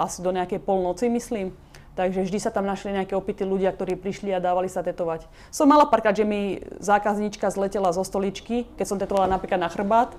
[0.00, 1.54] asi do nejakej polnoci, myslím.
[1.94, 5.26] Takže vždy sa tam našli nejaké opití ľudia, ktorí prišli a dávali sa tetovať.
[5.50, 10.14] Som mala párkrát, že mi zákazníčka zletela zo stoličky, keď som tetovala napríklad na chrbát,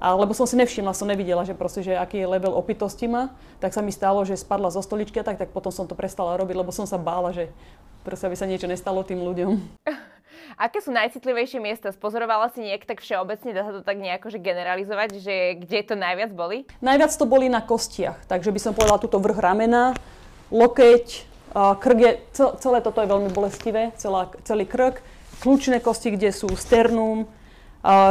[0.00, 3.30] a lebo som si nevšimla, som nevidela, že proste, že aký je level opitosti má,
[3.60, 6.40] tak sa mi stalo, že spadla zo stoličky a tak, tak potom som to prestala
[6.40, 7.52] robiť, lebo som sa bála, že
[8.02, 9.52] proste aby sa niečo nestalo tým ľuďom.
[10.60, 11.88] Aké sú najcitlivejšie miesta?
[11.94, 15.94] Spozorovala si niek tak všeobecne, dá sa to tak nejako že generalizovať, že kde to
[15.96, 16.68] najviac boli?
[16.84, 19.96] Najviac to boli na kostiach, takže by som povedala túto vrch ramena,
[20.52, 21.06] lokeť,
[21.54, 25.00] krk je, celé toto je veľmi bolestivé, celá, celý krk,
[25.40, 27.24] kľúčne kosti, kde sú sternum,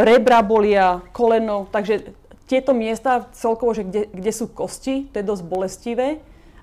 [0.01, 2.17] rebra bolia, koleno, takže
[2.49, 6.07] tieto miesta celkovo, že kde, kde sú kosti, to je dosť bolestivé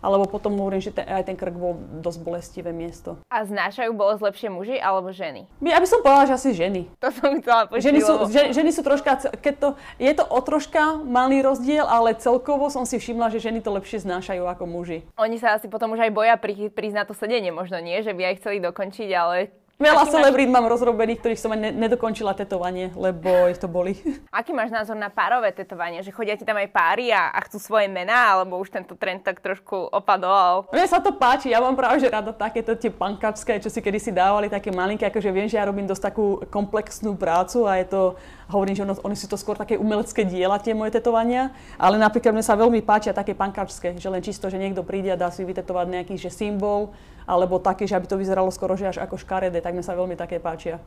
[0.05, 3.21] alebo potom hovorím, že ten, aj ten krk bol dosť bolestivé miesto.
[3.33, 5.49] A znášajú bolesť lepšie muži alebo ženy?
[5.63, 6.89] Ja by som povedala, že asi ženy.
[7.01, 7.83] To som chcela počuť.
[7.83, 9.69] Ženy sú, ženy, ženy sú troška, keď to,
[10.01, 14.03] je to o troška malý rozdiel, ale celkovo som si všimla, že ženy to lepšie
[14.03, 15.05] znášajú ako muži.
[15.19, 18.13] Oni sa asi potom už aj boja pri, prísť na to sedenie, možno nie, že
[18.13, 20.57] by aj chceli dokončiť, ale Veľa celebrít máš...
[20.57, 23.93] mám rozrobených, ktorých som aj nedokončila tetovanie, lebo ich to boli.
[24.33, 26.01] Aký máš názor na párové tetovanie?
[26.01, 29.21] Že chodia ti tam aj páry a, a chcú svoje mená, alebo už tento trend
[29.21, 30.73] tak trošku opadoval?
[30.73, 34.17] Mne sa to páči, ja mám práve že rada takéto tie pankačské, čo si kedysi
[34.17, 38.03] dávali, také malinké, akože viem, že ja robím dosť takú komplexnú prácu a je to,
[38.49, 42.33] hovorím, že ono, oni sú to skôr také umelecké diela, tie moje tetovania, ale napríklad
[42.33, 45.45] mne sa veľmi páčia také pankačské, že len čisto, že niekto príde a dá si
[45.45, 49.59] vytetovať nejaký že symbol, alebo také, že aby to vyzeralo skoro že až ako škaredé,
[49.59, 50.79] tak mi sa veľmi také páčia.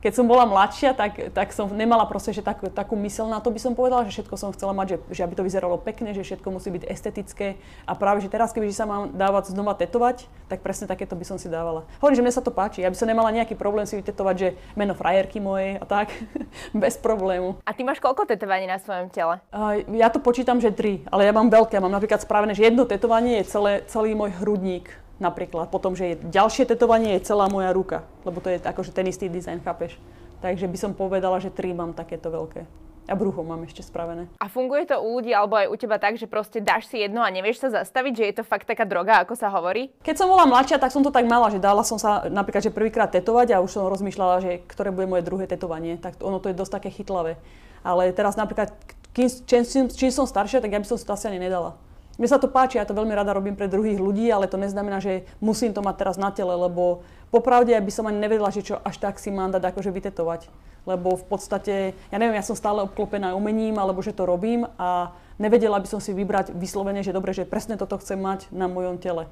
[0.00, 3.52] Keď som bola mladšia, tak, tak som nemala proste že tak, takú mysel na to,
[3.52, 6.24] by som povedala, že všetko som chcela mať, že, že aby to vyzeralo pekne, že
[6.24, 7.60] všetko musí byť estetické.
[7.84, 11.36] A práve, že teraz, keby sa mám dávať znova tetovať, tak presne takéto by som
[11.36, 11.84] si dávala.
[12.00, 12.80] Hovorím, že mne sa to páči.
[12.80, 16.08] Ja by som nemala nejaký problém si vytetovať, že meno frajerky mojej a tak.
[16.72, 17.60] Bez problému.
[17.68, 19.44] A ty máš koľko tetovaní na svojom tele?
[19.52, 21.76] Uh, ja to počítam, že tri, ale ja mám veľké.
[21.76, 24.88] Mám napríklad spravené, že jedno tetovanie je celé, celý môj hrudník
[25.20, 25.68] napríklad.
[25.68, 29.28] Potom, že je ďalšie tetovanie je celá moja ruka, lebo to je akože ten istý
[29.28, 30.00] dizajn, chápeš?
[30.40, 32.64] Takže by som povedala, že tri mám takéto veľké.
[33.10, 34.30] A brucho mám ešte spravené.
[34.38, 37.18] A funguje to u ľudí alebo aj u teba tak, že proste dáš si jedno
[37.26, 39.90] a nevieš sa zastaviť, že je to fakt taká droga, ako sa hovorí?
[40.06, 42.70] Keď som bola mladšia, tak som to tak mala, že dala som sa napríklad, že
[42.70, 45.98] prvýkrát tetovať a už som rozmýšľala, že ktoré bude moje druhé tetovanie.
[45.98, 47.34] Tak ono to je dosť také chytlavé.
[47.82, 48.70] Ale teraz napríklad,
[49.10, 51.74] kým, čím, čím som staršia, tak ja by som si to asi ani nedala.
[52.20, 55.00] Mne sa to páči, ja to veľmi rada robím pre druhých ľudí, ale to neznamená,
[55.00, 57.00] že musím to mať teraz na tele, lebo
[57.32, 60.52] popravde by som ani nevedela, že čo až tak si mám dať akože vytetovať.
[60.84, 65.16] Lebo v podstate, ja neviem, ja som stále obklopená umením, alebo že to robím a
[65.40, 69.00] nevedela by som si vybrať vyslovene, že dobre, že presne toto chcem mať na mojom
[69.00, 69.24] tele.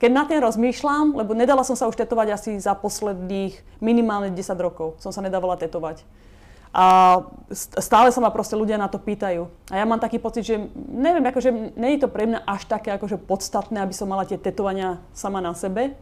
[0.00, 4.56] Keď na tým rozmýšľam, lebo nedala som sa už tetovať asi za posledných minimálne 10
[4.56, 6.00] rokov, som sa nedávala tetovať.
[6.74, 7.22] A
[7.78, 9.48] stále sa ma proste ľudia na to pýtajú.
[9.70, 12.92] A ja mám taký pocit, že neviem, akože nie je to pre mňa až také
[12.94, 15.96] akože podstatné, aby som mala tie tetovania sama na sebe.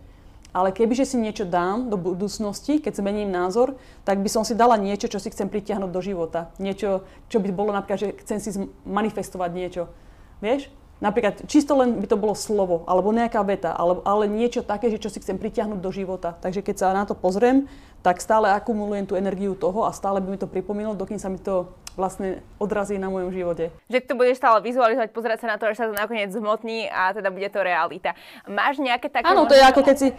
[0.55, 3.75] Ale kebyže si niečo dám do budúcnosti, keď zmením názor,
[4.07, 6.55] tak by som si dala niečo, čo si chcem pritiahnuť do života.
[6.63, 8.51] Niečo, čo by bolo napríklad, že chcem si
[8.87, 9.91] manifestovať niečo.
[10.39, 10.71] Vieš?
[11.03, 15.03] Napríklad čisto len by to bolo slovo, alebo nejaká veta, ale, ale niečo také, že
[15.03, 16.39] čo si chcem pritiahnuť do života.
[16.39, 17.67] Takže keď sa na to pozriem,
[18.05, 21.41] tak stále akumulujem tú energiu toho a stále by mi to pripomínalo, dokým sa mi
[21.41, 23.73] to vlastne odrazí na mojom živote.
[23.89, 27.17] Že to budeš stále vizualizovať, pozerať sa na to, až sa to nakoniec zmotní a
[27.17, 28.13] teda bude to realita.
[28.45, 29.25] Máš nejaké také...
[29.25, 30.13] Áno, to je ako keď si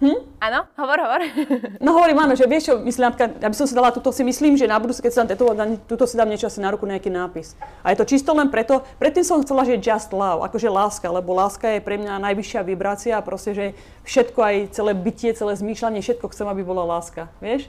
[0.00, 0.16] Hm?
[0.40, 1.20] Áno, hovor, hovor.
[1.84, 4.24] No hovorím, áno, že vieš čo, myslím, napríklad, ja by som si dala túto, si
[4.24, 6.88] myslím, že na budúce, keď sa dám tetovať, túto si dám niečo asi na ruku,
[6.88, 7.52] nejaký nápis.
[7.84, 11.36] A je to čisto len preto, predtým som chcela, že just love, akože láska, lebo
[11.36, 13.66] láska je pre mňa najvyššia vibrácia a proste, že
[14.08, 17.68] všetko, aj celé bytie, celé zmýšľanie, všetko chcem, aby bola láska, vieš?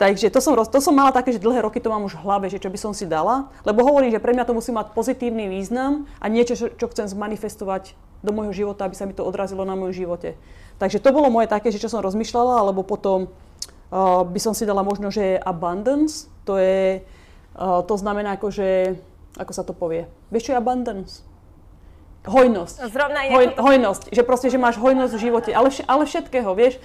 [0.00, 2.48] Takže to som, to som mala také, že dlhé roky to mám už v hlave,
[2.48, 5.46] že čo by som si dala, lebo hovorím, že pre mňa to musí mať pozitívny
[5.46, 7.94] význam a niečo, čo, čo chcem zmanifestovať
[8.24, 10.40] do môjho života, aby sa mi to odrazilo na môjom živote.
[10.80, 14.64] Takže to bolo moje také, že čo som rozmýšľala, alebo potom uh, by som si
[14.64, 17.04] dala možno, že abundance, to je,
[17.60, 18.96] uh, to znamená ako, že,
[19.36, 20.08] ako sa to povie.
[20.32, 21.20] Vieš čo je abundance?
[22.20, 22.92] hojnosť.
[22.92, 26.76] Zrovna Hoj, hojnosť, že proste, že máš hojnosť v živote, ale, vš- ale všetkého, vieš,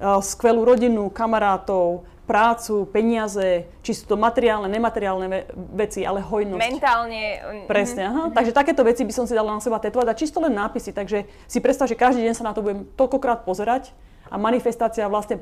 [0.00, 6.60] uh, skvelú rodinu, kamarátov, prácu, peniaze, či sú to materiálne, nemateriálne ve- veci, ale hojnosť.
[6.60, 7.22] Mentálne.
[7.64, 8.22] Presne, aha.
[8.36, 10.92] Takže takéto veci by som si dala na seba tetovať a čisto len nápisy.
[10.92, 13.96] Takže si predstav, že každý deň sa na to budem toľkokrát pozerať
[14.28, 15.40] a manifestácia vlastne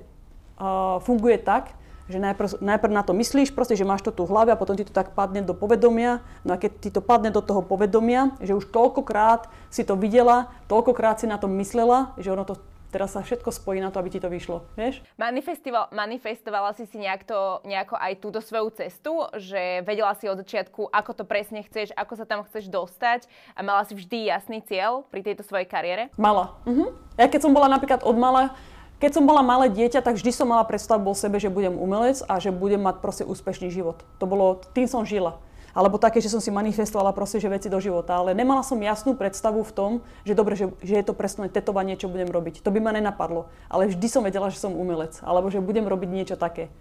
[0.63, 1.75] uh, funguje tak,
[2.07, 4.79] že najprv, najprv na to myslíš, proste, že máš to tu v hlave a potom
[4.79, 6.23] ti to tak padne do povedomia.
[6.47, 10.55] No a keď ti to padne do toho povedomia, že už toľkokrát si to videla,
[10.71, 12.63] toľkokrát si na to myslela, že ono to
[12.97, 15.05] teraz sa všetko spojí na to, aby ti to vyšlo, vieš?
[15.21, 20.89] Manifestovala, si si nejak to, nejako aj túto svoju cestu, že vedela si od začiatku,
[20.89, 25.05] ako to presne chceš, ako sa tam chceš dostať a mala si vždy jasný cieľ
[25.13, 26.09] pri tejto svojej kariére?
[26.17, 26.57] Mala.
[26.65, 26.89] Mhm.
[27.21, 28.57] Ja keď som bola napríklad od mala,
[28.97, 32.25] keď som bola malé dieťa, tak vždy som mala predstavu o sebe, že budem umelec
[32.25, 34.01] a že budem mať proste úspešný život.
[34.17, 35.37] To bolo, tým som žila.
[35.77, 38.17] Alebo také, že som si manifestovala proste, že veci do života.
[38.17, 39.91] Ale nemala som jasnú predstavu v tom,
[40.25, 42.65] že dobre, že, že je to presne tetovanie, čo budem robiť.
[42.65, 43.53] To by ma nenapadlo.
[43.69, 45.21] Ale vždy som vedela, že som umelec.
[45.21, 46.73] Alebo že budem robiť niečo také.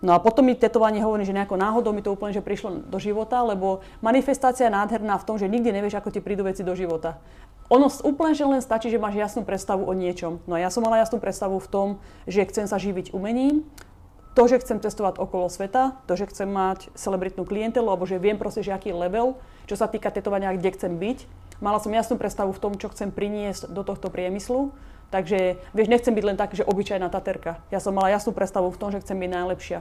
[0.00, 2.96] No a potom mi tetovanie hovorí, že nejako náhodou mi to úplne že prišlo do
[2.96, 6.72] života, lebo manifestácia je nádherná v tom, že nikdy nevieš, ako ti prídu veci do
[6.72, 7.20] života.
[7.68, 10.40] Ono úplne že len stačí, že máš jasnú predstavu o niečom.
[10.48, 11.88] No a ja som mala jasnú predstavu v tom,
[12.24, 13.68] že chcem sa živiť umením,
[14.34, 18.38] to, že chcem testovať okolo sveta, to, že chcem mať celebritnú klientelu, alebo že viem
[18.38, 19.34] proste, že aký level,
[19.66, 21.26] čo sa týka tetovania, kde chcem byť.
[21.58, 24.72] Mala som jasnú predstavu v tom, čo chcem priniesť do tohto priemyslu.
[25.10, 27.58] Takže, vieš, nechcem byť len tak, že obyčajná taterka.
[27.74, 29.78] Ja som mala jasnú predstavu v tom, že chcem byť najlepšia.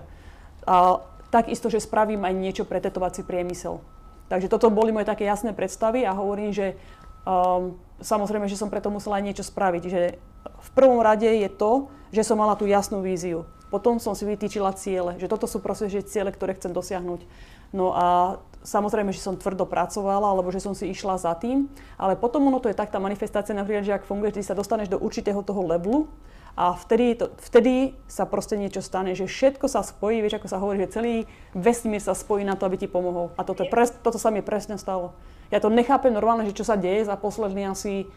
[0.65, 3.77] A takisto, že spravím aj niečo pre tetovací priemysel.
[4.33, 6.73] Takže toto boli moje také jasné predstavy a hovorím, že
[7.25, 9.83] um, samozrejme, že som preto musela aj niečo spraviť.
[9.85, 10.01] Že
[10.45, 13.45] v prvom rade je to, že som mala tú jasnú víziu.
[13.70, 17.22] Potom som si vytýčila ciele, že toto sú proste že ciele, ktoré chcem dosiahnuť.
[17.70, 22.17] No a samozrejme, že som tvrdo pracovala, alebo že som si išla za tým, ale
[22.17, 24.97] potom ono to je tak, tá manifestácia napríklad, že ak funguje, že sa dostaneš do
[24.97, 26.09] určitého toho levelu
[26.59, 30.59] a vtedy, to, vtedy sa proste niečo stane, že všetko sa spojí, vieš, ako sa
[30.59, 31.15] hovorí, že celý
[31.55, 33.32] vesmír sa spojí na to, aby ti pomohol.
[33.39, 35.15] A toto, pres, toto sa mi presne stalo.
[35.53, 38.09] Ja to nechápem normálne, že čo sa deje za posledný asi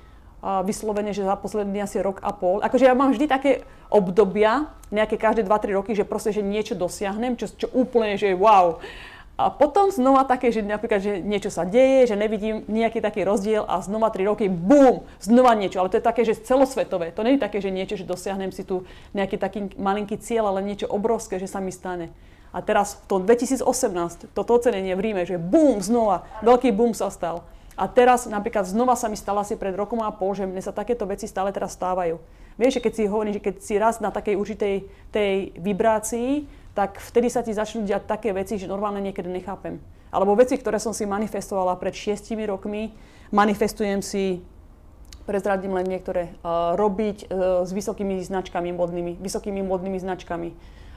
[0.42, 2.58] vyslovene, že za posledný asi rok a pol.
[2.58, 3.50] Akože ja mám vždy také
[3.88, 8.82] obdobia, nejaké každé 2-3 roky, že proste, že niečo dosiahnem, čo, čo úplne, že wow.
[9.40, 13.64] A potom znova také, že napríklad, že niečo sa deje, že nevidím nejaký taký rozdiel
[13.64, 15.80] a znova 3 roky, bum, znova niečo.
[15.80, 17.16] Ale to je také, že celosvetové.
[17.16, 18.84] To je také, že niečo, že dosiahnem si tu
[19.16, 22.12] nejaký taký malinký cieľ, ale niečo obrovské, že sa mi stane.
[22.52, 23.64] A teraz v tom 2018,
[24.36, 27.48] toto ocenenie v Ríme, že bum, znova, veľký bum sa stal.
[27.76, 30.76] A teraz napríklad znova sa mi stala asi pred rokom a pol, že mne sa
[30.76, 32.20] takéto veci stále teraz stávajú.
[32.60, 34.74] Vieš, keď si hovorím, že keď si raz na takej určitej
[35.08, 36.44] tej vibrácii,
[36.76, 39.80] tak vtedy sa ti začnú diať také veci, že normálne niekedy nechápem.
[40.12, 42.92] Alebo veci, ktoré som si manifestovala pred šiestimi rokmi,
[43.32, 44.44] manifestujem si,
[45.24, 50.52] prezradím len niektoré, uh, robiť uh, s vysokými značkami modnými, vysokými modnými značkami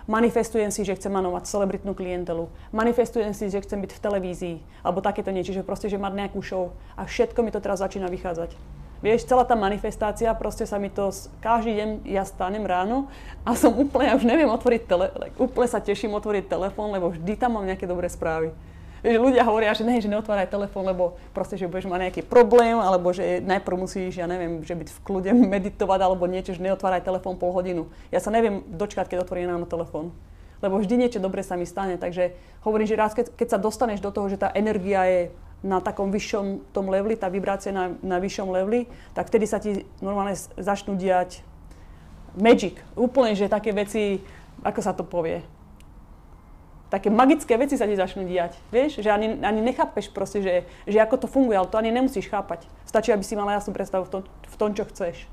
[0.05, 5.05] manifestujem si, že chcem manovať celebritnú klientelu, manifestujem si, že chcem byť v televízii, alebo
[5.05, 8.53] takéto niečo, že proste, že mať nejakú show a všetko mi to teraz začína vychádzať.
[9.03, 13.11] Vieš, celá tá manifestácia, proste sa mi to, každý deň ja stanem ráno
[13.45, 17.37] a som úplne, ja už neviem otvoriť tele, úplne sa teším otvoriť telefón, lebo vždy
[17.37, 18.55] tam mám nejaké dobré správy
[19.05, 22.81] že ľudia hovoria, že ne, že neotváraj telefón, lebo proste, že budeš mať nejaký problém,
[22.81, 27.05] alebo že najprv musíš, ja neviem, že byť v kľude, meditovať, alebo niečo, že neotváraj
[27.05, 27.87] telefón pol hodinu.
[28.09, 30.09] Ja sa neviem dočkať, keď otvorím ráno telefón.
[30.63, 31.99] Lebo vždy niečo dobré sa mi stane.
[31.99, 32.33] Takže
[32.65, 35.21] hovorím, že raz, keď, keď sa dostaneš do toho, že tá energia je
[35.65, 39.83] na takom vyššom tom leveli, tá vibrácia na, na vyššom leveli, tak vtedy sa ti
[40.01, 41.41] normálne začnú diať
[42.37, 42.77] magic.
[42.93, 44.21] Úplne, že také veci,
[44.61, 45.41] ako sa to povie,
[46.95, 48.55] také magické veci sa ti začnú diať.
[48.71, 52.31] Vieš, že ani, ani nechápeš proste, že, že ako to funguje, ale to ani nemusíš
[52.31, 52.71] chápať.
[52.87, 55.27] Stačí, aby si mala jasnú predstavu v tom, v tom, čo chceš.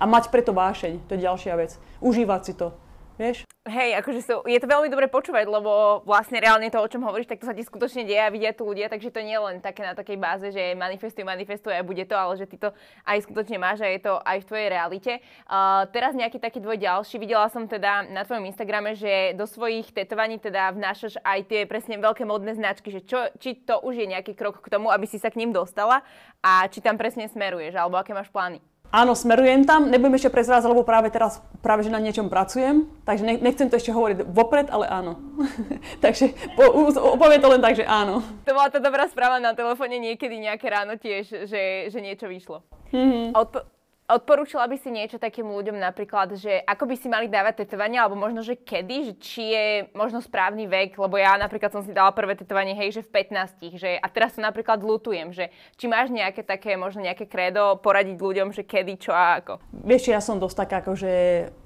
[0.00, 1.76] A mať preto vášeň, to je ďalšia vec.
[2.00, 2.72] Užívať si to.
[3.18, 3.42] Vieš?
[3.66, 7.26] Hej, akože so, je to veľmi dobre počúvať, lebo vlastne reálne to, o čom hovoríš,
[7.26, 9.58] tak to sa ti skutočne deje a vidia tu ľudia, takže to nie je len
[9.58, 12.70] také na takej báze, že manifestuj, manifestuj a bude to, ale že ty to
[13.02, 15.12] aj skutočne máš a je to aj v tvojej realite.
[15.50, 19.90] Uh, teraz nejaký taký dvoj ďalší, videla som teda na tvojom Instagrame, že do svojich
[19.90, 24.06] tetovaní teda vnášaš aj tie presne veľké modné značky, že čo, či to už je
[24.14, 26.06] nejaký krok k tomu, aby si sa k ním dostala
[26.38, 28.62] a či tam presne smeruješ, alebo aké máš plány.
[28.88, 33.20] Áno, smerujem tam, nebudem ešte prezrázať, lebo práve teraz práve že na niečom pracujem, takže
[33.20, 35.20] nechcem to ešte hovoriť vopred, ale áno.
[36.04, 36.88] takže po,
[37.20, 38.24] poviem to len tak, že áno.
[38.48, 42.64] To bola tá dobrá správa na telefóne niekedy nejaké ráno tiež, že, že niečo vyšlo.
[42.88, 43.36] Mm-hmm.
[43.36, 43.68] Odpo-
[44.08, 48.16] Odporúčala by si niečo takým ľuďom napríklad, že ako by si mali dávať tetovanie, alebo
[48.16, 52.08] možno, že kedy, že či je možno správny vek, lebo ja napríklad som si dala
[52.16, 56.08] prvé tetovanie, hej, že v 15, že a teraz sa napríklad lutujem, že či máš
[56.08, 59.60] nejaké také, možno nejaké kredo poradiť ľuďom, že kedy, čo a ako.
[59.76, 61.12] Vieš, ja som dosť taká akože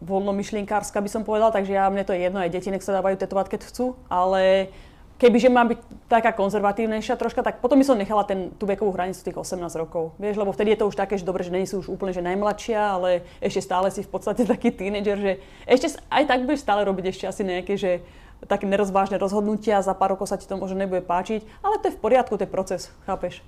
[0.02, 3.22] voľnomyšlienkárska by som povedala, takže ja, mne to je jedno, aj deti nech sa dávajú
[3.22, 4.66] tetovať, keď chcú, ale
[5.22, 5.78] kebyže mám byť
[6.10, 10.18] taká konzervatívnejšia troška, tak potom by som nechala ten, tú vekovú hranicu tých 18 rokov.
[10.18, 12.26] Vieš, lebo vtedy je to už také, že dobre, že nie sú už úplne že
[12.26, 15.32] najmladšia, ale ešte stále si v podstate taký tínedžer, že
[15.70, 18.02] ešte aj tak budeš stále robiť ešte asi nejaké, že
[18.50, 21.94] také nerozvážne rozhodnutia, za pár rokov sa ti to možno nebude páčiť, ale to je
[21.94, 23.38] v poriadku, to je proces, chápeš?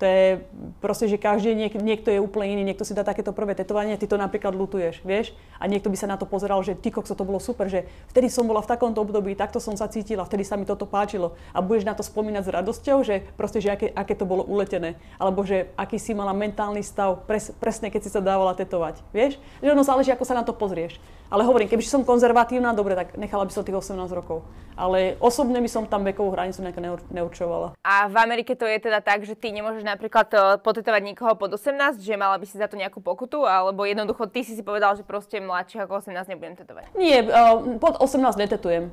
[0.00, 0.40] To je
[0.80, 4.08] proste, že každý, niek- niekto je úplne iný, niekto si dá takéto prvé tetovanie, ty
[4.08, 5.36] to napríklad lutuješ, vieš?
[5.60, 8.32] A niekto by sa na to pozeral, že ty kokso, to bolo super, že vtedy
[8.32, 11.36] som bola v takomto období, takto som sa cítila, vtedy sa mi toto páčilo.
[11.52, 14.96] A budeš na to spomínať s radosťou, že proste, že aké, aké to bolo uletené.
[15.20, 19.36] Alebo že aký si mala mentálny stav pres, presne, keď si sa dávala tetovať, vieš?
[19.60, 20.96] Že ono záleží, ako sa na to pozrieš.
[21.30, 24.42] Ale hovorím, keby som konzervatívna, dobre, tak nechala by som tých 18 rokov.
[24.74, 27.78] Ale osobne by som tam vekovú hranicu nejak neurčovala.
[27.86, 31.54] A v Amerike to je teda tak, že ty nemôžeš napríklad eh, potetovať niekoho pod
[31.54, 34.98] 18, že mala by si za to nejakú pokutu, alebo jednoducho ty si si povedal,
[34.98, 36.90] že proste mladších ako 18 nebudem tetovať?
[36.98, 38.90] Nie, uh, pod 18 netetujem.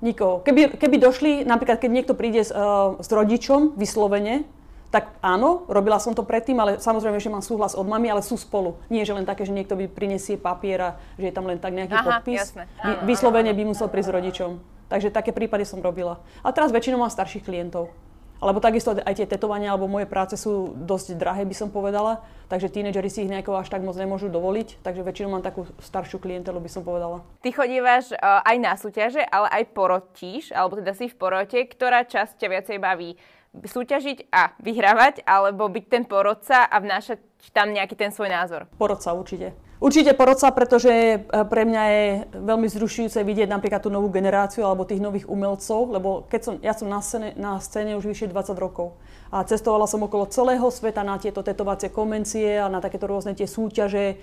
[0.00, 0.40] Nikoho.
[0.40, 4.48] Keby, keby došli, napríklad keď niekto príde s, uh, s rodičom vyslovene,
[4.94, 8.38] tak áno, robila som to predtým, ale samozrejme, že mám súhlas od mamy, ale sú
[8.38, 8.78] spolu.
[8.86, 11.98] Nie, že len také, že niekto by prinesie papiera, že je tam len tak nejaký
[11.98, 12.54] Aha, podpis.
[12.54, 12.70] jasné.
[12.78, 14.50] Vy, vyslovene by musel prísť s rodičom.
[14.86, 16.22] Takže také prípady som robila.
[16.46, 17.90] A teraz väčšinou mám starších klientov.
[18.38, 22.20] Alebo takisto aj tie tetovania alebo moje práce sú dosť drahé, by som povedala.
[22.52, 24.84] Takže tínedžeri si ich nejako až tak moc nemôžu dovoliť.
[24.84, 27.24] Takže väčšinou mám takú staršiu klientelu, by som povedala.
[27.40, 31.58] Ty chodívaš uh, aj na súťaže, ale aj porotíš, alebo teda si v porote.
[31.64, 33.16] Ktorá časť ťa viacej baví?
[33.62, 37.22] Súťažiť a vyhrávať, alebo byť ten porodca a vnášať
[37.54, 38.66] tam nejaký ten svoj názor?
[38.74, 39.54] Porodca určite.
[39.84, 42.04] Určite porodca, pretože e, pre mňa je
[42.40, 46.72] veľmi zrušujúce vidieť napríklad tú novú generáciu alebo tých nových umelcov, lebo keď som, ja
[46.72, 48.96] som na scéne, na scéne už vyššie 20 rokov
[49.28, 53.44] a cestovala som okolo celého sveta na tieto tetovacie konvencie a na takéto rôzne tie
[53.44, 54.16] súťaže,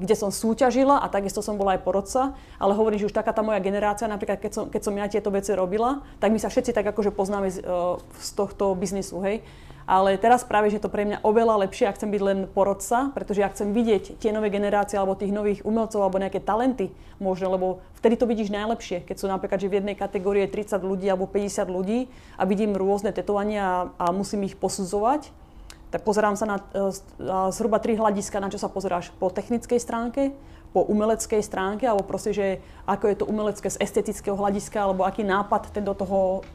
[0.00, 2.22] kde som súťažila a takisto som bola aj porodca,
[2.58, 5.30] ale hovorím, že už taká tá moja generácia, napríklad keď som, keď som ja tieto
[5.30, 9.46] veci robila, tak my sa všetci tak akože poznáme z, uh, z tohto biznisu, hej.
[9.90, 13.42] Ale teraz práve, že to pre mňa oveľa lepšie, ak chcem byť len porodca, pretože
[13.42, 17.66] ja chcem vidieť tie nové generácie alebo tých nových umelcov alebo nejaké talenty možno, lebo
[17.98, 21.26] vtedy to vidíš najlepšie, keď sú napríklad, že v jednej kategórii je 30 ľudí alebo
[21.26, 22.06] 50 ľudí
[22.38, 25.34] a vidím rôzne tetovania a, a musím ich posudzovať,
[25.90, 26.90] tak pozerám sa na uh,
[27.50, 29.10] zhruba tri hľadiska, na čo sa pozeráš.
[29.18, 30.30] Po technickej stránke,
[30.70, 32.46] po umeleckej stránke, alebo proste, že
[32.86, 36.46] ako je to umelecké z estetického hľadiska, alebo aký nápad ten do toho,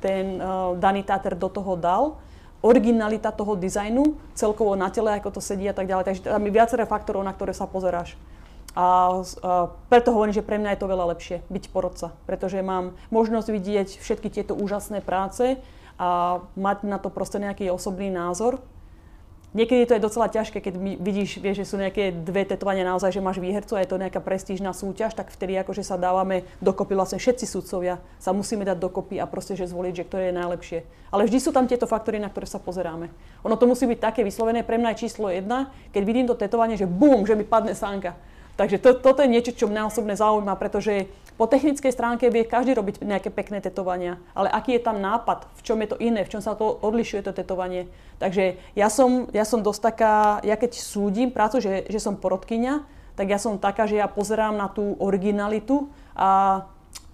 [0.00, 2.16] ten uh, daný táter do toho dal
[2.62, 6.06] originalita toho dizajnu, celkovo na tele, ako to sedí a tak ďalej.
[6.06, 8.14] Takže tam je viaceré faktorov, na ktoré sa pozeráš.
[8.72, 12.96] A, a preto hovorím, že pre mňa je to veľa lepšie byť porodca, pretože mám
[13.12, 15.60] možnosť vidieť všetky tieto úžasné práce
[16.02, 18.58] a mať na to proste nejaký osobný názor
[19.52, 23.20] Niekedy to je docela ťažké, keď vidíš, vieš, že sú nejaké dve tetovania naozaj, že
[23.20, 27.20] máš výhercu a je to nejaká prestížna súťaž, tak vtedy akože sa dávame dokopy, vlastne
[27.20, 30.78] všetci sudcovia sa musíme dať dokopy a proste, že zvoliť, že ktoré je najlepšie.
[31.12, 33.12] Ale vždy sú tam tieto faktory, na ktoré sa pozeráme.
[33.44, 36.80] Ono to musí byť také vyslovené, pre mňa je číslo jedna, keď vidím to tetovanie,
[36.80, 38.16] že bum, že mi padne sánka.
[38.56, 41.12] Takže to, toto je niečo, čo mňa osobne zaujíma, pretože
[41.42, 45.62] po technickej stránke vie každý robiť nejaké pekné tetovania, ale aký je tam nápad, v
[45.66, 47.90] čom je to iné, v čom sa to odlišuje to tetovanie.
[48.22, 52.86] Takže ja som, ja som dosť taká, ja keď súdim prácu, že, že som porodkyňa,
[53.18, 56.62] tak ja som taká, že ja pozerám na tú originalitu a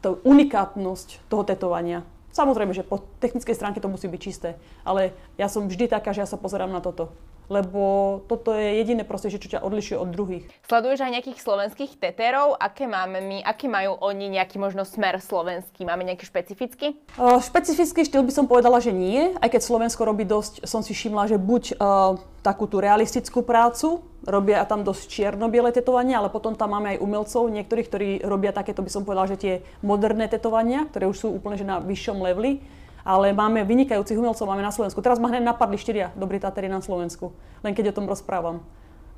[0.04, 2.04] tú unikátnosť toho tetovania.
[2.36, 6.20] Samozrejme, že po technickej stránke to musí byť čisté, ale ja som vždy taká, že
[6.20, 7.16] ja sa pozerám na toto
[7.48, 7.82] lebo
[8.28, 10.44] toto je jediné proste, čo ťa odlišuje od druhých.
[10.68, 12.56] Sleduješ aj nejakých slovenských tetérov?
[12.60, 15.88] Aké máme my, aký majú oni nejaký možno smer slovenský?
[15.88, 17.00] Máme nejaký špecifický?
[17.16, 20.92] Uh, špecifický štýl by som povedala, že nie, aj keď Slovensko robí dosť, som si
[20.92, 26.52] všimla, že buď uh, takú tú realistickú prácu, robia tam dosť čierno-biele tetovania, ale potom
[26.52, 30.86] tam máme aj umelcov, niektorých, ktorí robia takéto, by som povedala, že tie moderné tetovania,
[30.88, 32.60] ktoré už sú úplne že na vyššom leveli
[33.08, 35.00] ale máme vynikajúcich umelcov, máme na Slovensku.
[35.00, 37.32] Teraz ma hneď napadli štyria dobrí Tatery na Slovensku,
[37.64, 38.60] len keď o tom rozprávam.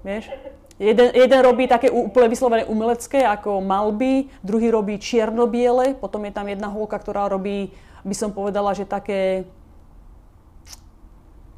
[0.06, 0.30] Vieš?
[0.78, 6.46] Jeden, jeden robí také úplne vyslovené umelecké, ako malby, druhý robí čierno-biele, potom je tam
[6.46, 7.74] jedna holka, ktorá robí,
[8.06, 9.44] by som povedala, že také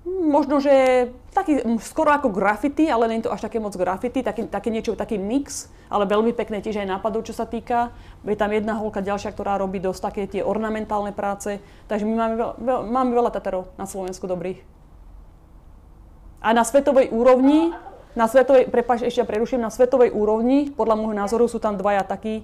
[0.02, 4.50] možno, že taký, skoro ako graffiti, ale nie je to až také moc graffiti, taký,
[4.50, 7.94] také niečo, taký mix, ale veľmi pekné tiež aj nápadov, čo sa týka.
[8.26, 12.34] Je tam jedna holka ďalšia, ktorá robí dosť také tie ornamentálne práce, takže my máme
[12.34, 14.58] veľa, veľa, máme veľa Tatarov na Slovensku dobrých.
[16.42, 17.70] A na svetovej úrovni,
[18.18, 22.42] na svetovej, prepáč, ešte preruším, na svetovej úrovni, podľa môjho názoru sú tam dvaja takí,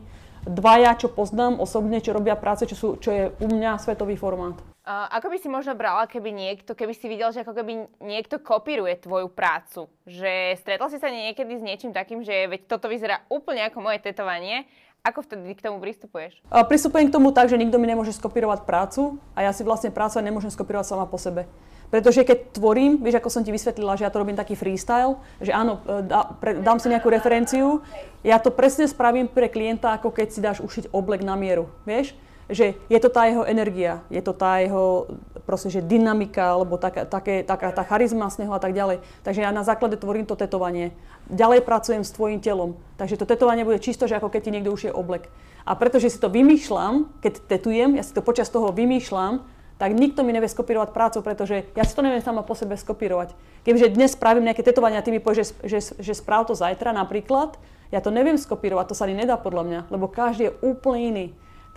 [0.49, 4.57] dvaja, čo poznám osobne, čo robia práce, čo, sú, čo je u mňa svetový formát.
[4.89, 8.41] Uh, ako by si možno brala, keby niekto, keby si videl, že ako keby niekto
[8.41, 9.93] kopíruje tvoju prácu?
[10.09, 14.01] Že stretol si sa niekedy s niečím takým, že veď toto vyzerá úplne ako moje
[14.01, 14.65] tetovanie,
[15.05, 16.41] ako vtedy k tomu pristupuješ?
[16.49, 20.25] Pristupujem k tomu tak, že nikto mi nemôže skopírovať prácu a ja si vlastne prácu
[20.25, 21.45] nemôžem skopírovať sama po sebe.
[21.89, 25.57] Pretože keď tvorím, vieš, ako som ti vysvetlila, že ja to robím taký freestyle, že
[25.57, 27.81] áno, e, dá, pre, dám si nejakú referenciu,
[28.21, 32.13] ja to presne spravím pre klienta, ako keď si dáš ušiť oblek na mieru, vieš?
[32.49, 35.09] Že je to tá jeho energia, je to tá jeho
[35.49, 39.01] proste, že dynamika, alebo taká, také, taká tá charizma z neho a tak ďalej.
[39.25, 40.93] Takže ja na základe tvorím to tetovanie.
[41.29, 42.77] Ďalej pracujem s tvojim telom.
[43.01, 45.29] Takže to tetovanie bude čisto, že ako keď ti niekto ušie oblek.
[45.65, 49.45] A pretože si to vymýšľam, keď tetujem, ja si to počas toho vymýšľam,
[49.79, 53.39] tak nikto mi nevie skopírovať prácu, pretože ja si to neviem sama po sebe skopírovať.
[53.63, 56.91] Keďže dnes spravím nejaké tetovania a ty mi povieš, že, že, že správ to zajtra
[56.91, 57.55] napríklad,
[57.95, 61.27] ja to neviem skopírovať, to sa ani nedá podľa mňa, lebo každý je úplne iný.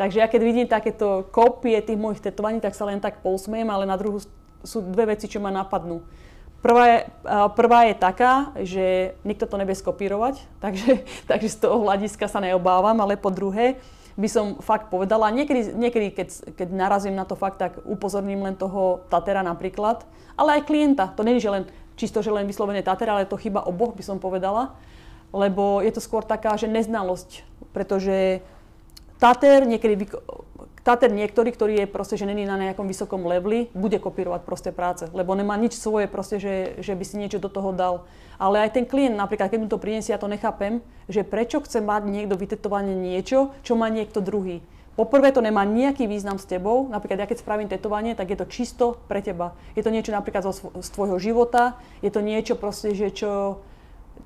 [0.02, 3.86] Takže ja keď vidím takéto kópie tých mojich tetovaní, tak sa len tak pousmiem, ale
[3.86, 4.18] na druhú
[4.66, 6.02] sú dve veci, čo ma napadnú.
[6.62, 7.00] Prvá je,
[7.58, 12.98] prvá je taká, že nikto to nevie skopírovať, takže, takže z toho hľadiska sa neobávam,
[12.98, 13.78] ale po druhé,
[14.22, 15.34] by som fakt povedala.
[15.34, 20.06] Niekedy, niekedy keď, keď narazím na to fakt, tak upozorním len toho Tatera napríklad,
[20.38, 21.10] ale aj klienta.
[21.18, 21.64] To je, že len
[21.98, 24.78] čisto, že len vyslovene Tatera, ale to chyba oboch by som povedala.
[25.34, 27.42] Lebo je to skôr taká, že neznalosť.
[27.74, 28.46] Pretože
[29.18, 30.10] Tater niekedy
[30.82, 35.06] Tater niektorý, ktorý je proste, že není na nejakom vysokom leveli, bude kopírovať proste práce,
[35.14, 38.10] lebo nemá nič svoje proste, že, že by si niečo do toho dal.
[38.42, 41.86] Ale aj ten klient napríklad, keď mu to priniesie, ja to nechápem, že prečo chce
[41.86, 44.66] mať niekto vytetovanie niečo, čo má niekto druhý.
[44.98, 48.50] Poprvé to nemá nejaký význam s tebou, napríklad ja keď spravím tetovanie, tak je to
[48.50, 49.54] čisto pre teba.
[49.78, 53.62] Je to niečo napríklad zo, z tvojho života, je to niečo proste, že čo,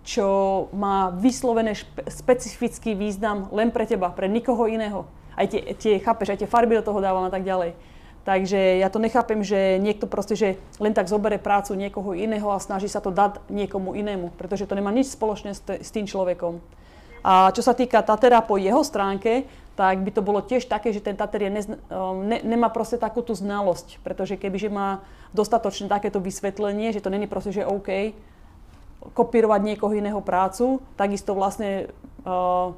[0.07, 0.27] čo
[0.71, 5.03] má vyslovené špe, specifický význam len pre teba, pre nikoho iného
[5.35, 7.75] aj tie, tie, chápeš, aj tie farby do toho dávam a tak ďalej.
[8.25, 12.57] Takže ja to nechápem, že niekto proste, že len tak zobere prácu niekoho iného a
[12.57, 16.09] snaží sa to dať niekomu inému, pretože to nemá nič spoločné s, t- s tým
[16.09, 16.57] človekom.
[17.21, 19.45] A čo sa týka Tatera po jeho stránke,
[19.77, 22.97] tak by to bolo tiež také, že ten Tater je nezna- um, ne, nemá proste
[22.97, 28.15] takú tú znalosť, pretože kebyže má dostatočne takéto vysvetlenie, že to není proste, že OK,
[29.13, 31.93] kopírovať niekoho iného prácu, takisto vlastne
[32.25, 32.73] uh,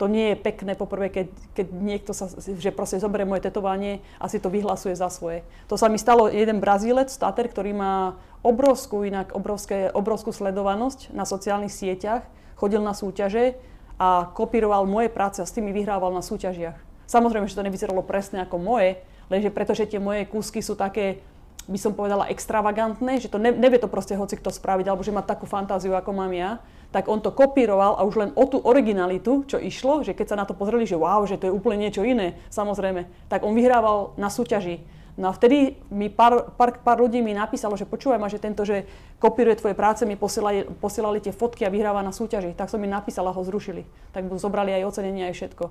[0.00, 4.32] to nie je pekné poprvé, keď, keď niekto sa, že proste zoberie moje tetovanie a
[4.32, 5.44] si to vyhlasuje za svoje.
[5.68, 11.28] To sa mi stalo jeden Brazílec, Tater, ktorý má obrovskú, inak obrovské, obrovskú sledovanosť na
[11.28, 12.24] sociálnych sieťach,
[12.56, 13.60] chodil na súťaže
[14.00, 16.80] a kopíroval moje práce a s tými vyhrával na súťažiach.
[17.04, 21.20] Samozrejme, že to nevyzeralo presne ako moje, lenže pretože tie moje kúsky sú také,
[21.68, 25.12] by som povedala, extravagantné, že to ne, nevie to proste hoci kto spraviť, alebo že
[25.12, 26.56] má takú fantáziu, ako mám ja,
[26.90, 30.38] tak on to kopíroval a už len o tú originalitu, čo išlo, že keď sa
[30.38, 34.18] na to pozreli, že wow, že to je úplne niečo iné, samozrejme, tak on vyhrával
[34.18, 34.82] na súťaži.
[35.20, 38.64] No a vtedy mi pár, pár, pár ľudí mi napísalo, že počúvaj ma, že tento,
[38.64, 38.88] že
[39.20, 42.56] kopíruje tvoje práce, mi posielali, posielali tie fotky a vyhráva na súťaži.
[42.56, 43.84] Tak som mi napísala, ho zrušili.
[44.16, 45.64] Tak mu zobrali aj ocenenie, aj všetko.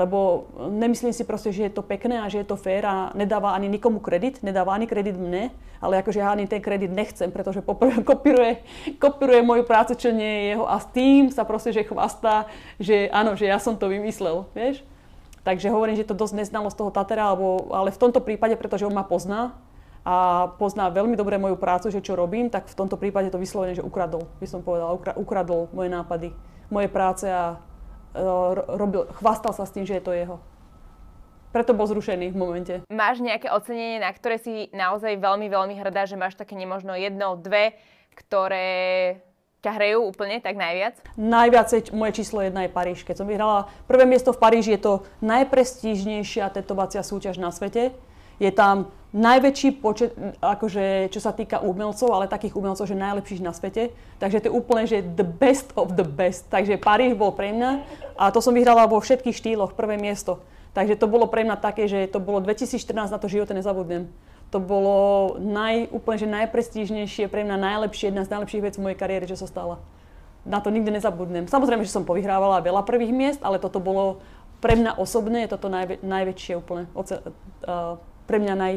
[0.00, 3.52] Lebo nemyslím si proste, že je to pekné a že je to fér a nedáva
[3.52, 7.60] ani nikomu kredit, nedáva ani kredit mne, ale akože ja ani ten kredit nechcem, pretože
[7.60, 8.64] poprvé kopíruje,
[8.96, 12.48] kopíruje moju prácu, čo nie je jeho a s tým sa proste, že chvastá,
[12.80, 14.80] že áno, že ja som to vymyslel, vieš.
[15.44, 18.88] Takže hovorím, že to dosť neznalo z toho Tatera, alebo, ale v tomto prípade, pretože
[18.88, 19.52] on ma pozná
[20.00, 23.76] a pozná veľmi dobre moju prácu, že čo robím, tak v tomto prípade to vyslovene,
[23.76, 26.32] že ukradol, by som povedala, ukradol moje nápady,
[26.72, 27.60] moje práce a
[28.14, 30.36] robil, chvastal sa s tým, že je to jeho.
[31.50, 32.74] Preto bol zrušený v momente.
[32.86, 37.34] Máš nejaké ocenenie, na ktoré si naozaj veľmi, veľmi hrdá, že máš také nemožno jedno,
[37.34, 37.74] dve,
[38.14, 39.18] ktoré
[39.60, 41.02] ťa hrejú úplne tak najviac?
[41.18, 43.02] Najviac moje číslo jedna je Paríž.
[43.04, 47.92] Keď som vyhrala prvé miesto v Paríži, je to najprestížnejšia tetovacia súťaž na svete.
[48.40, 53.50] Je tam najväčší počet, akože, čo sa týka umelcov, ale takých umelcov, že najlepších na
[53.50, 53.90] svete.
[54.22, 56.46] Takže to je úplne, že the best of the best.
[56.48, 57.70] Takže Paríž bol pre mňa
[58.14, 60.38] a to som vyhrala vo všetkých štýloch, prvé miesto.
[60.70, 64.06] Takže to bolo pre mňa také, že to bolo 2014, na to živote nezabudnem.
[64.54, 64.98] To bolo
[65.38, 69.38] naj, úplne, že najprestížnejšie, pre mňa najlepšie, jedna z najlepších vecí v mojej kariére, čo
[69.38, 69.82] sa stala.
[70.46, 71.50] Na to nikdy nezabudnem.
[71.50, 74.22] Samozrejme, že som povyhrávala veľa prvých miest, ale toto bolo
[74.62, 77.18] pre mňa osobne, je toto najvä, najväčšie úplne, oce,
[77.66, 77.98] uh,
[78.30, 78.74] pre mňa naj,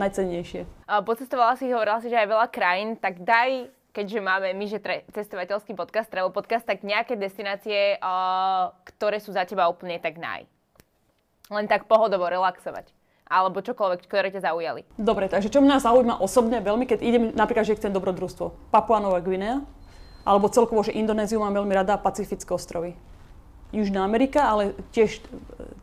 [0.00, 0.64] najcennejšie.
[1.04, 5.04] Pocestovala si, hovorila si, že aj veľa krajín, tak daj, keďže máme my, že tre,
[5.12, 10.48] cestovateľský podcast, travel podcast, tak nejaké destinácie, uh, ktoré sú za teba úplne tak naj.
[11.52, 12.96] Len tak pohodovo relaxovať.
[13.28, 14.88] alebo čokoľvek, ktoré ťa zaujali.
[14.96, 18.72] Dobre, takže čo mňa zaujíma osobne veľmi, keď idem napríklad, že chcem dobrodružstvo.
[18.72, 19.60] Papua Nová Guinea,
[20.24, 22.96] alebo celkovo, že Indonéziu mám veľmi rada Pacifické ostrovy.
[23.68, 25.20] Južná Amerika, ale tiež...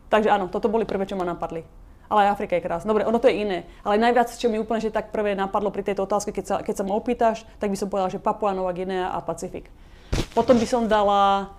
[0.09, 1.61] Takže áno, toto boli prvé, čo ma napadli.
[2.09, 2.89] Ale aj Afrika je krásna.
[2.89, 3.59] Dobre, ono to je iné.
[3.81, 6.75] Ale najviac, čo mi úplne že tak prvé napadlo pri tejto otázke, keď sa, keď
[6.79, 9.69] sa ma opýtaš, tak by som povedala, že Papua Nová Guinea a Pacifik.
[10.37, 11.49] Potom by som dala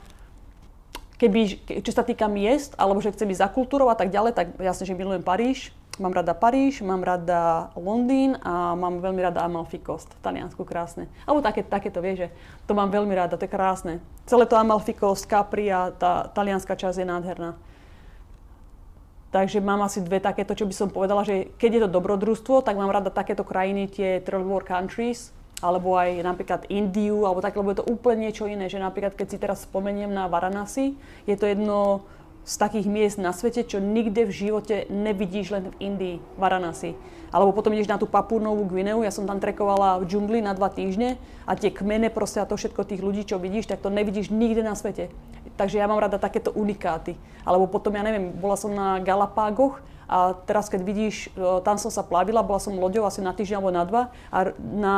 [1.17, 4.47] keby, čo sa týka miest, alebo že chcem ísť za kultúrou a tak ďalej, tak
[4.61, 5.73] jasne, že milujem Paríž.
[5.97, 11.09] Mám rada Paríž, mám rada Londýn a mám veľmi rada Amalfi Coast, Taliansku krásne.
[11.25, 12.29] Alebo také, takéto, vieš, že
[12.69, 14.05] to mám veľmi rada, to je krásne.
[14.29, 17.57] Celé to Amalfi Coast, Capri a tá talianská časť je nádherná.
[19.35, 22.79] Takže mám asi dve takéto, čo by som povedala, že keď je to dobrodružstvo, tak
[22.79, 27.73] mám rada takéto krajiny, tie third world countries, alebo aj napríklad Indiu, alebo tak, lebo
[27.73, 31.49] je to úplne niečo iné, že napríklad keď si teraz spomeniem na Varanasi, je to
[31.49, 32.07] jedno
[32.47, 36.95] z takých miest na svete, čo nikde v živote nevidíš len v Indii, Varanasi.
[37.35, 40.71] Alebo potom ideš na tú Papúnovú Gvineu, ja som tam trekovala v džungli na dva
[40.71, 44.31] týždne a tie kmene proste a to všetko tých ľudí, čo vidíš, tak to nevidíš
[44.31, 45.11] nikde na svete.
[45.59, 47.19] Takže ja mám rada takéto unikáty.
[47.43, 51.91] Alebo potom, ja neviem, bola som na Galapágoch a teraz keď vidíš, e, tam som
[51.91, 54.97] sa plavila, bola som loďou asi na týždeň alebo na dva a na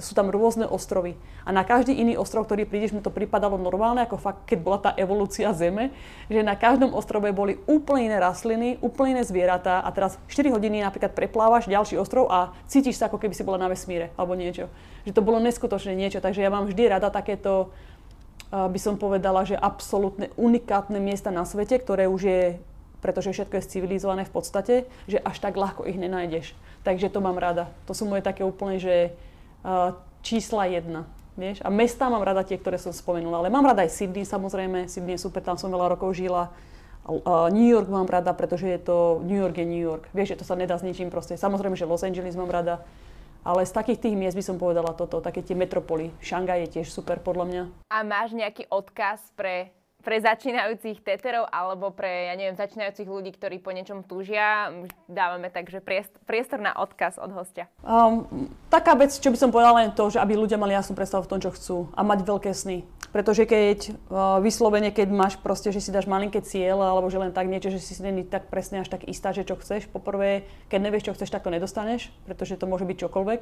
[0.00, 1.14] sú tam rôzne ostrovy.
[1.46, 4.78] A na každý iný ostrov, ktorý prídeš, mi to pripadalo normálne, ako fakt, keď bola
[4.82, 5.94] tá evolúcia Zeme,
[6.26, 10.82] že na každom ostrove boli úplne iné rastliny, úplne iné zvieratá a teraz 4 hodiny
[10.82, 14.66] napríklad preplávaš ďalší ostrov a cítiš sa, ako keby si bola na vesmíre alebo niečo.
[15.06, 17.70] Že to bolo neskutočné niečo, takže ja mám vždy rada takéto,
[18.50, 22.42] by som povedala, že absolútne unikátne miesta na svete, ktoré už je
[23.04, 24.74] pretože všetko je civilizované v podstate,
[25.04, 26.56] že až tak ľahko ich nenájdeš.
[26.88, 27.68] Takže to mám rada.
[27.84, 29.12] To sú moje také úplne, že
[30.20, 31.08] čísla jedna.
[31.34, 31.66] Vieš?
[31.66, 33.42] A mesta mám rada tie, ktoré som spomenula.
[33.42, 34.86] Ale mám rada aj Sydney samozrejme.
[34.86, 36.54] Sydney je super, tam som veľa rokov žila.
[37.50, 40.06] New York mám rada, pretože je to, New York je New York.
[40.14, 41.34] Vieš, že to sa nedá s ničím proste.
[41.34, 42.86] Samozrejme, že Los Angeles mám rada.
[43.44, 46.08] Ale z takých tých miest by som povedala toto, také tie metropoly.
[46.24, 47.62] Šangaj je tiež super podľa mňa.
[47.92, 49.68] A máš nejaký odkaz pre
[50.04, 54.68] pre začínajúcich teterov alebo pre, ja neviem, začínajúcich ľudí, ktorí po niečom túžia,
[55.08, 55.80] dávame takže
[56.28, 57.72] priestor na odkaz od hostia.
[57.80, 61.24] Um, taká vec, čo by som povedala len to, že aby ľudia mali jasnú predstavu
[61.24, 62.84] v tom, čo chcú a mať veľké sny.
[63.10, 67.32] Pretože keď uh, vyslovene, keď máš proste, že si dáš malinké cieľ alebo že len
[67.32, 70.78] tak niečo, že si není tak presne až tak istá, že čo chceš, poprvé, keď
[70.84, 73.40] nevieš, čo chceš, tak to nedostaneš, pretože to môže byť čokoľvek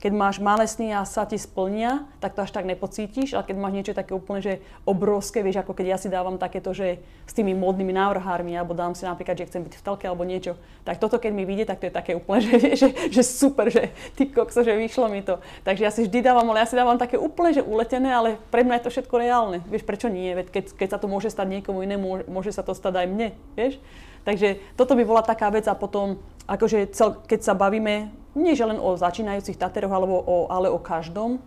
[0.00, 3.56] keď máš malé sny a sa ti splnia, tak to až tak nepocítiš, ale keď
[3.56, 7.32] máš niečo také úplne, že obrovské, vieš, ako keď ja si dávam takéto, že s
[7.32, 11.00] tými módnymi návrhármi, alebo dám si napríklad, že chcem byť v telke alebo niečo, tak
[11.00, 14.28] toto keď mi vyjde, tak to je také úplne, že, že, že super, že ty
[14.28, 15.40] kokso, že vyšlo mi to.
[15.64, 18.62] Takže ja si vždy dávam, ale ja si dávam také úplne, že uletené, ale pre
[18.62, 19.58] mňa je to všetko reálne.
[19.66, 20.32] Vieš, prečo nie?
[20.36, 23.28] Veď keď, keď sa to môže stať niekomu inému, môže sa to stať aj mne,
[23.54, 23.80] vieš?
[24.24, 26.16] Takže toto by bola taká vec a potom,
[26.48, 30.78] akože cel, keď sa bavíme, nie že len o začínajúcich Tateroch, alebo o, ale o
[30.78, 31.38] každom,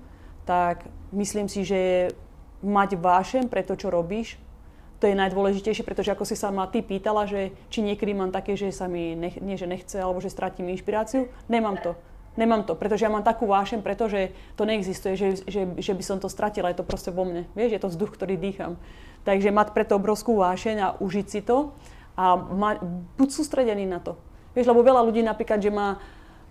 [0.48, 2.12] tak myslím si, že
[2.64, 4.40] mať vášem pre to, čo robíš,
[4.98, 8.58] to je najdôležitejšie, pretože ako si sa ma ty pýtala, že či niekedy mám také,
[8.58, 11.94] že sa mi nech, nie, že nechce, alebo že stratím inšpiráciu, nemám to.
[12.38, 16.18] Nemám to, pretože ja mám takú vášem, pretože to neexistuje, že, že, že by som
[16.22, 17.50] to stratila, je to proste vo mne.
[17.58, 18.78] Vieš, je to vzduch, ktorý dýcham.
[19.26, 21.74] Takže mať preto obrovskú vášeň a užiť si to
[22.14, 22.78] a ma,
[23.18, 24.22] buď sústredený na to.
[24.54, 25.98] Vieš, lebo veľa ľudí napríklad, že má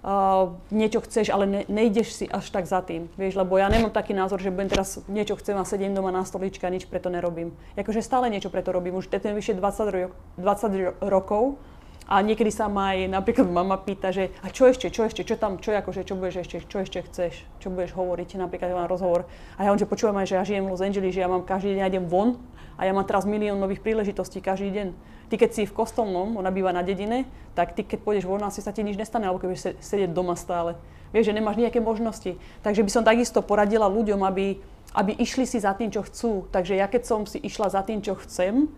[0.07, 3.11] uh, niečo chceš, ale ne, nejdeš si až tak za tým.
[3.19, 6.23] Vieš, lebo ja nemám taký názor, že budem teraz niečo chcem a sedím doma na
[6.23, 7.53] stoličke a nič preto nerobím.
[7.75, 8.95] Jakože stále niečo preto robím.
[8.95, 11.59] Už teď vyše 20, ro- 20 rokov
[12.07, 15.35] a niekedy sa ma aj napríklad mama pýta, že a čo ešte, čo ešte, čo
[15.35, 18.87] tam, čo akože, čo budeš ešte, čo ešte chceš, čo budeš hovoriť, napríklad ja mám
[18.87, 19.27] rozhovor.
[19.59, 21.43] A ja on, že počúvam aj, že ja žijem v Los Angeles, že ja mám
[21.43, 22.39] každý deň, ja idem von
[22.79, 24.89] a ja mám teraz milión nových príležitostí každý deň.
[25.27, 27.27] Ty keď si v kostolnom, ona býva na dedine,
[27.59, 30.79] tak ty keď pôjdeš von, asi sa ti nič nestane, alebo keď sedieť doma stále.
[31.11, 32.39] Vieš, že nemáš nejaké možnosti.
[32.63, 34.63] Takže by som takisto poradila ľuďom, aby,
[34.95, 36.47] aby išli si za tým, čo chcú.
[36.55, 38.71] Takže ja keď som si išla za tým, čo chcem,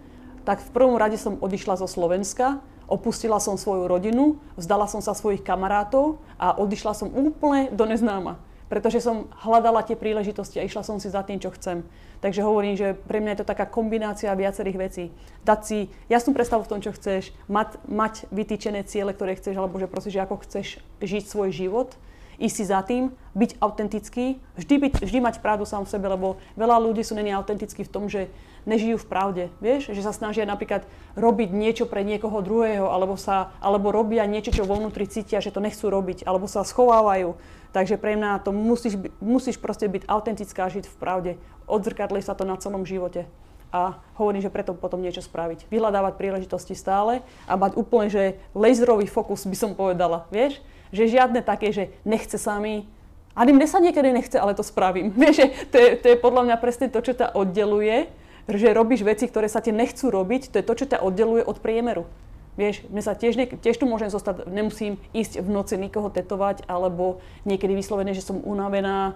[0.49, 5.13] tak v prvom rade som odišla zo Slovenska, Opustila som svoju rodinu, vzdala som sa
[5.13, 8.41] svojich kamarátov a odišla som úplne do neznáma.
[8.69, 11.85] Pretože som hľadala tie príležitosti a išla som si za tým, čo chcem.
[12.21, 15.05] Takže hovorím, že pre mňa je to taká kombinácia viacerých vecí.
[15.47, 15.79] Dať si
[16.13, 20.13] jasnú predstavu v tom, čo chceš, mať, mať vytýčené ciele, ktoré chceš, alebo že proste,
[20.13, 21.95] že ako chceš žiť svoj život,
[22.39, 26.39] ísť si za tým, byť autentický, vždy, byť, vždy mať pravdu sám v sebe, lebo
[26.55, 28.31] veľa ľudí sú není autentickí v tom, že
[28.69, 30.85] nežijú v pravde, vieš, že sa snažia napríklad
[31.17, 35.51] robiť niečo pre niekoho druhého, alebo, sa, alebo robia niečo, čo vo vnútri cítia, že
[35.51, 37.41] to nechcú robiť, alebo sa schovávajú.
[37.73, 41.33] Takže pre mňa to musíš, musíš proste byť autentická žiť v pravde.
[41.65, 43.25] Odzrkadli sa to na celom živote.
[43.69, 45.69] a hovorím, že preto potom niečo spraviť.
[45.69, 50.57] Vyhľadávať príležitosti stále a mať úplne, že laserový fokus by som povedala, vieš?
[50.89, 52.89] Že žiadne také, že nechce sa mi,
[53.39, 55.15] ani mne sa niekedy nechce, ale to spravím.
[55.23, 58.11] Vieš, to je, to je podľa mňa presne to, čo ťa oddeluje,
[58.49, 61.61] že robíš veci, ktoré sa ti nechcú robiť, to je to, čo ťa oddeluje od
[61.61, 62.09] priemeru.
[62.57, 67.23] Vieš, mne sa tiež, tiež tu môžem zostať, nemusím ísť v noci nikoho tetovať, alebo
[67.47, 69.15] niekedy vyslovené, že som unavená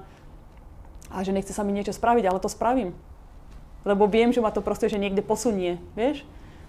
[1.11, 2.95] a že nechce sa mi niečo spraviť, ale to spravím
[3.85, 6.23] lebo viem, že ma to proste že niekde posunie, vieš.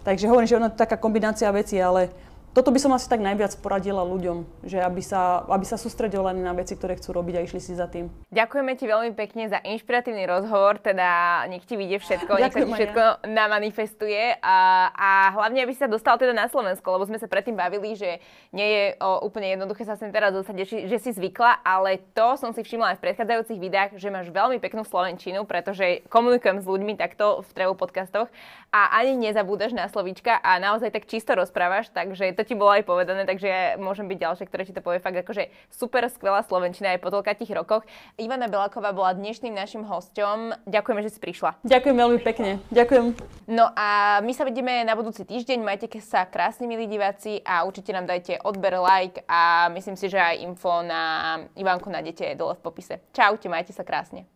[0.03, 2.11] Takže hovorím, že ono je taká kombinácia vecí, ale
[2.53, 6.45] toto by som asi tak najviac poradila ľuďom, že aby sa, aby sa sústredili len
[6.45, 8.13] na veci, ktoré chcú robiť a išli si za tým.
[8.29, 12.69] Ďakujeme ti veľmi pekne za inšpiratívny rozhovor, teda nech ti vyjde všetko, nech sa ti
[12.69, 13.17] všetko ja.
[13.25, 17.57] namanifestuje a, a hlavne, aby si sa dostal teda na Slovensko, lebo sme sa predtým
[17.57, 18.21] bavili, že
[18.53, 22.37] nie je o, úplne jednoduché sa sem teraz dostať, že, že si zvykla, ale to
[22.37, 26.69] som si všimla aj v predchádzajúcich videách, že máš veľmi peknú slovenčinu, pretože komunikujem s
[26.69, 28.29] ľuďmi takto v Trevu podcastoch
[28.69, 32.75] a ani nezabúdaš na slovíčka a naozaj tak čisto rozprávaš, takže to to ti bolo
[32.75, 36.43] aj povedané, takže ja môžem byť ďalšie, ktoré ti to povie fakt akože super skvelá
[36.43, 37.87] slovenčina aj po toľkých rokoch.
[38.19, 40.67] Ivana Beláková bola dnešným našim hosťom.
[40.67, 41.63] Ďakujeme, že si prišla.
[41.63, 42.59] Ďakujem veľmi pekne.
[42.67, 43.15] Ďakujem.
[43.47, 45.63] No a my sa vidíme na budúci týždeň.
[45.63, 50.19] Majte sa krásni, milí diváci a určite nám dajte odber, like a myslím si, že
[50.19, 52.99] aj info na Ivanku nájdete dole v popise.
[53.15, 54.27] Čaute, majte sa krásne.